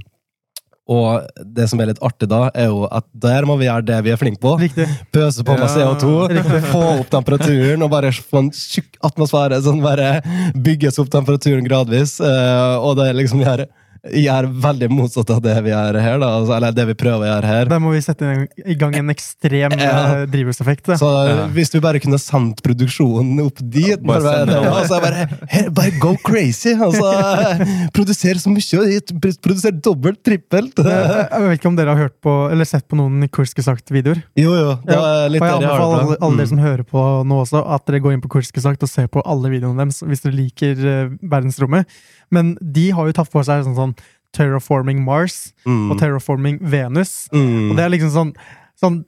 [0.91, 1.23] Og
[1.55, 4.11] det som er litt artig da, er jo at der må vi gjøre det vi
[4.11, 4.57] er flinke på.
[4.59, 4.87] Riktig.
[5.15, 9.61] Pøse på med Ja, CO2, få opp temperaturen og bare få en tjukk atmosfære.
[9.63, 10.17] Sånn bare
[10.65, 12.17] bygges opp temperaturen gradvis.
[12.19, 13.63] eh, og det liksom gjør,
[14.03, 16.27] gjør veldig motsatt av det vi gjør her, da.
[16.41, 17.69] Altså, eller det vi prøver å gjøre her.
[17.71, 18.31] Da må vi sette
[18.67, 19.93] i gang en ekstrem Ja.
[20.19, 20.89] eh, drivhuseffekt.
[20.99, 21.47] Så Ja.
[21.47, 24.73] hvis vi bare kunne sendt produksjonen opp dit Bare bare, ja.
[24.75, 26.73] altså, bare, her, bare go crazy!
[26.75, 27.07] Altså,
[27.95, 28.99] produser så mye.
[29.41, 30.77] Produser dobbelt, trippelt.
[30.83, 34.19] Eh, Jeg vet ikke om dere har hørt på, eller sett på noen Kurskesagt-videoer.
[34.35, 34.75] Jo, jo.
[34.83, 36.49] Det var litt ja, jeg anbefaler alle, alle dere Mm.
[36.49, 39.49] som hører på nå også, at dere går inn på Kurskesagt og ser på alle
[39.49, 41.85] videoene deres hvis dere liker eh, verdensrommet.
[42.33, 43.92] Men de har jo tatt på seg sånn, sånn
[44.33, 45.91] Terraforming Mars Mm.
[45.91, 47.27] og Terraforming Venus.
[47.33, 47.71] Mm.
[47.71, 48.33] Og det er liksom sånn,
[48.81, 49.03] sånn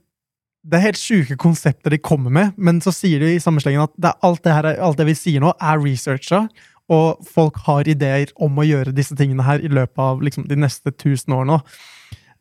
[0.68, 3.84] Det er helt sjuke konsepter de kommer med, men så sier de i samme slengen
[3.84, 6.48] at det er alt, det her, er- alt det vi sier nå, er researcha,
[6.90, 10.56] og folk har ideer om å gjøre disse tingene her i løpet av liksom, de
[10.56, 11.60] neste tusen årene.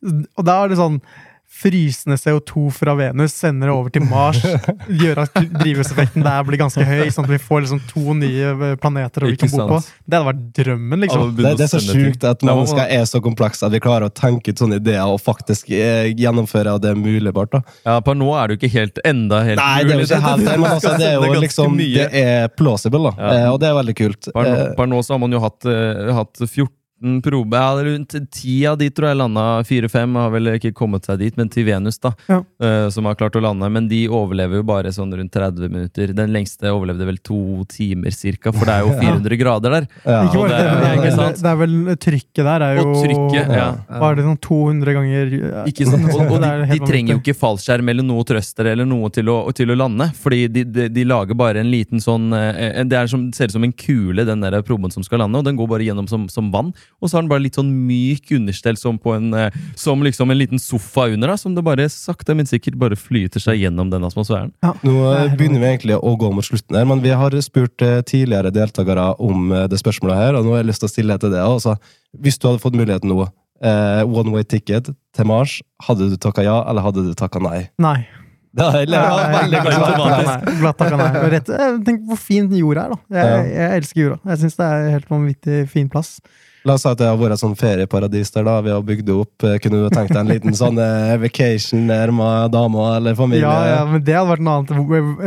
[0.05, 0.99] Og da er det sånn
[1.55, 4.41] Frysende CO2 fra Venus sender det over til Mars.
[5.01, 9.23] Gjør at drivhuseffekten der blir ganske høy, sånn at vi får liksom to nye planeter
[9.23, 9.77] og vi kan bo på.
[10.03, 11.23] Det hadde vært drømmen, liksom.
[11.37, 14.51] Det, det er så sjukt at mennesker er så komplekse at vi klarer å tenke
[14.51, 17.55] ut sånne ideer og faktisk eh, gjennomføre det muligbart.
[17.55, 17.63] da.
[17.87, 20.45] Ja, per nå er jo ikke helt enda helt Nei, det er jo ikke helt
[20.49, 21.77] det, men altså, det er jo liksom.
[21.79, 23.15] Det er plausible, da.
[23.21, 23.35] Ja.
[23.45, 24.31] Eh, og det er veldig kult.
[24.35, 26.67] Per nå, Eh, per nå så har man jo hatt, eh, hatt 14
[27.25, 31.19] probe, ja, rundt 10 av de tror jeg landa, 4-5 har vel ikke kommet seg
[31.21, 32.39] dit, men til Venus da, Ja.
[32.61, 36.13] eh, som har klart å lande, men de overlever jo bare sånn rundt 30 minutter.
[36.17, 39.87] Den lengste overlevde vel to timer cirka, for det er jo 400 grader der.
[40.05, 40.21] ja.
[40.25, 41.41] Og det det, er- det, er ikke vel, sant?
[41.43, 41.75] det er vel
[42.07, 43.67] trykket der er jo Og trykket, ja.
[43.99, 46.09] Bare det sånn 200 ganger ja, Ikke sant?
[46.15, 49.37] Og, og de, de trenger jo ikke fallskjerm eller noe trøster eller noe til å,
[49.55, 53.07] til å lande, fordi de, de, de lager bare en liten sånn eh, Det er
[53.11, 55.67] som, ser ut som en kule, den der proben som skal lande, og den går
[55.71, 56.71] bare gjennom som, som vann.
[57.01, 60.31] Og så har den bare litt sånn myk understell som på en eh, Som liksom
[60.31, 63.91] en liten sofa under, da, som det bare sakte, men sikkert bare flyter seg gjennom
[63.91, 64.53] den atmosfæren.
[64.85, 68.01] Nå er begynner vi egentlig å gå mot slutten her, men vi har spurt eh,
[68.07, 71.15] tidligere deltakere om eh, det spørsmålet her, og nå har jeg lyst til å stille
[71.15, 71.75] det til deg også.
[72.25, 73.25] Hvis du hadde fått muligheten nå,
[73.61, 77.65] eh, one way ticket til Mars, hadde du takka ja, eller hadde du takka nei?
[77.81, 77.99] Nei.
[78.55, 78.87] Det er veldig
[81.51, 82.99] eh, tenk hvor fin jorda er, da.
[83.17, 84.19] Jeg, jeg elsker jorda.
[84.31, 86.13] Jeg syns det er en helt vanvittig fin plass.
[86.65, 88.55] La oss si at det har vært sånn ferieparadis der, da.
[88.65, 89.43] Vi har bygd det opp.
[89.45, 93.45] Eh, Kunne du tenkt deg en liten sånn eh, vacation der med dama eller familie?
[93.45, 94.71] Ja, ja, men det hadde vært noe annet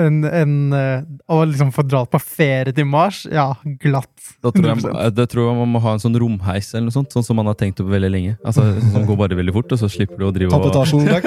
[0.02, 3.22] enn enn, eh, å liksom få dratt på ferie til Mars.
[3.30, 4.10] Ja, glatt.
[4.42, 7.14] Da tror jeg, det tror jeg man må ha en sånn romheis eller noe sånt,
[7.14, 8.34] sånn som man har tenkt på veldig lenge.
[8.42, 10.74] Altså, Som går bare veldig fort, og så slipper du å drive Ta på og
[10.74, 11.24] etasjen, takk.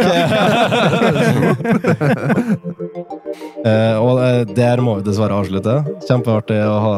[3.65, 5.77] Eh, og eh, der må vi dessverre avslutte.
[6.07, 6.93] Kjempeartig å ha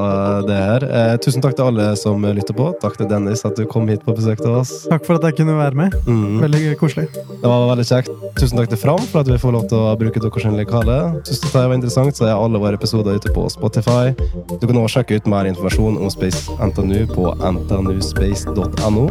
[0.48, 0.86] det her.
[0.88, 2.72] Eh, tusen takk til alle som lytter på.
[2.82, 4.74] Takk til Dennis at du kom hit på besøk til oss.
[4.92, 5.98] Takk for at jeg kunne være med.
[6.08, 6.42] Mm.
[6.44, 7.10] Veldig koselig.
[7.14, 8.12] Det var veldig kjekt.
[8.40, 11.00] Tusen takk til Fram for at vi får lov til å bruke deres lokale.
[11.28, 14.14] Syns du det var interessant, så er alle våre episoder ute på Spotify.
[14.60, 19.08] Du kan også sjekke ut mer informasjon om Space NTNU på ntnuspace.no.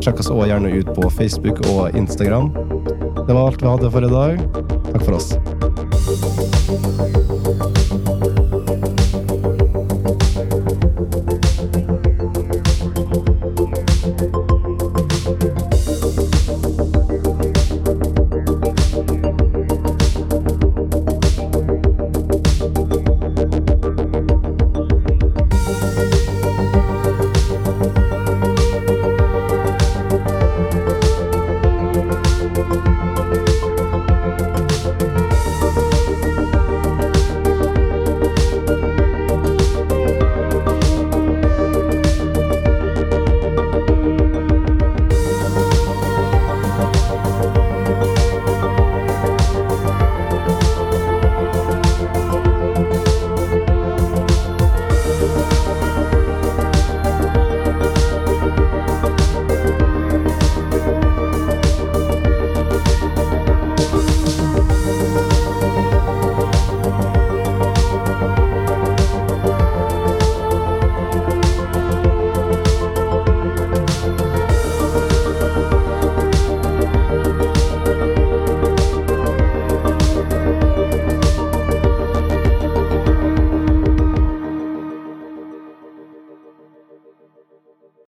[0.00, 2.52] Sjekk oss også gjerne ut på Facebook og Instagram.
[3.24, 4.48] Det var alt vi hadde for i dag.
[4.92, 5.34] Takk for oss.
[6.76, 7.23] Thank you.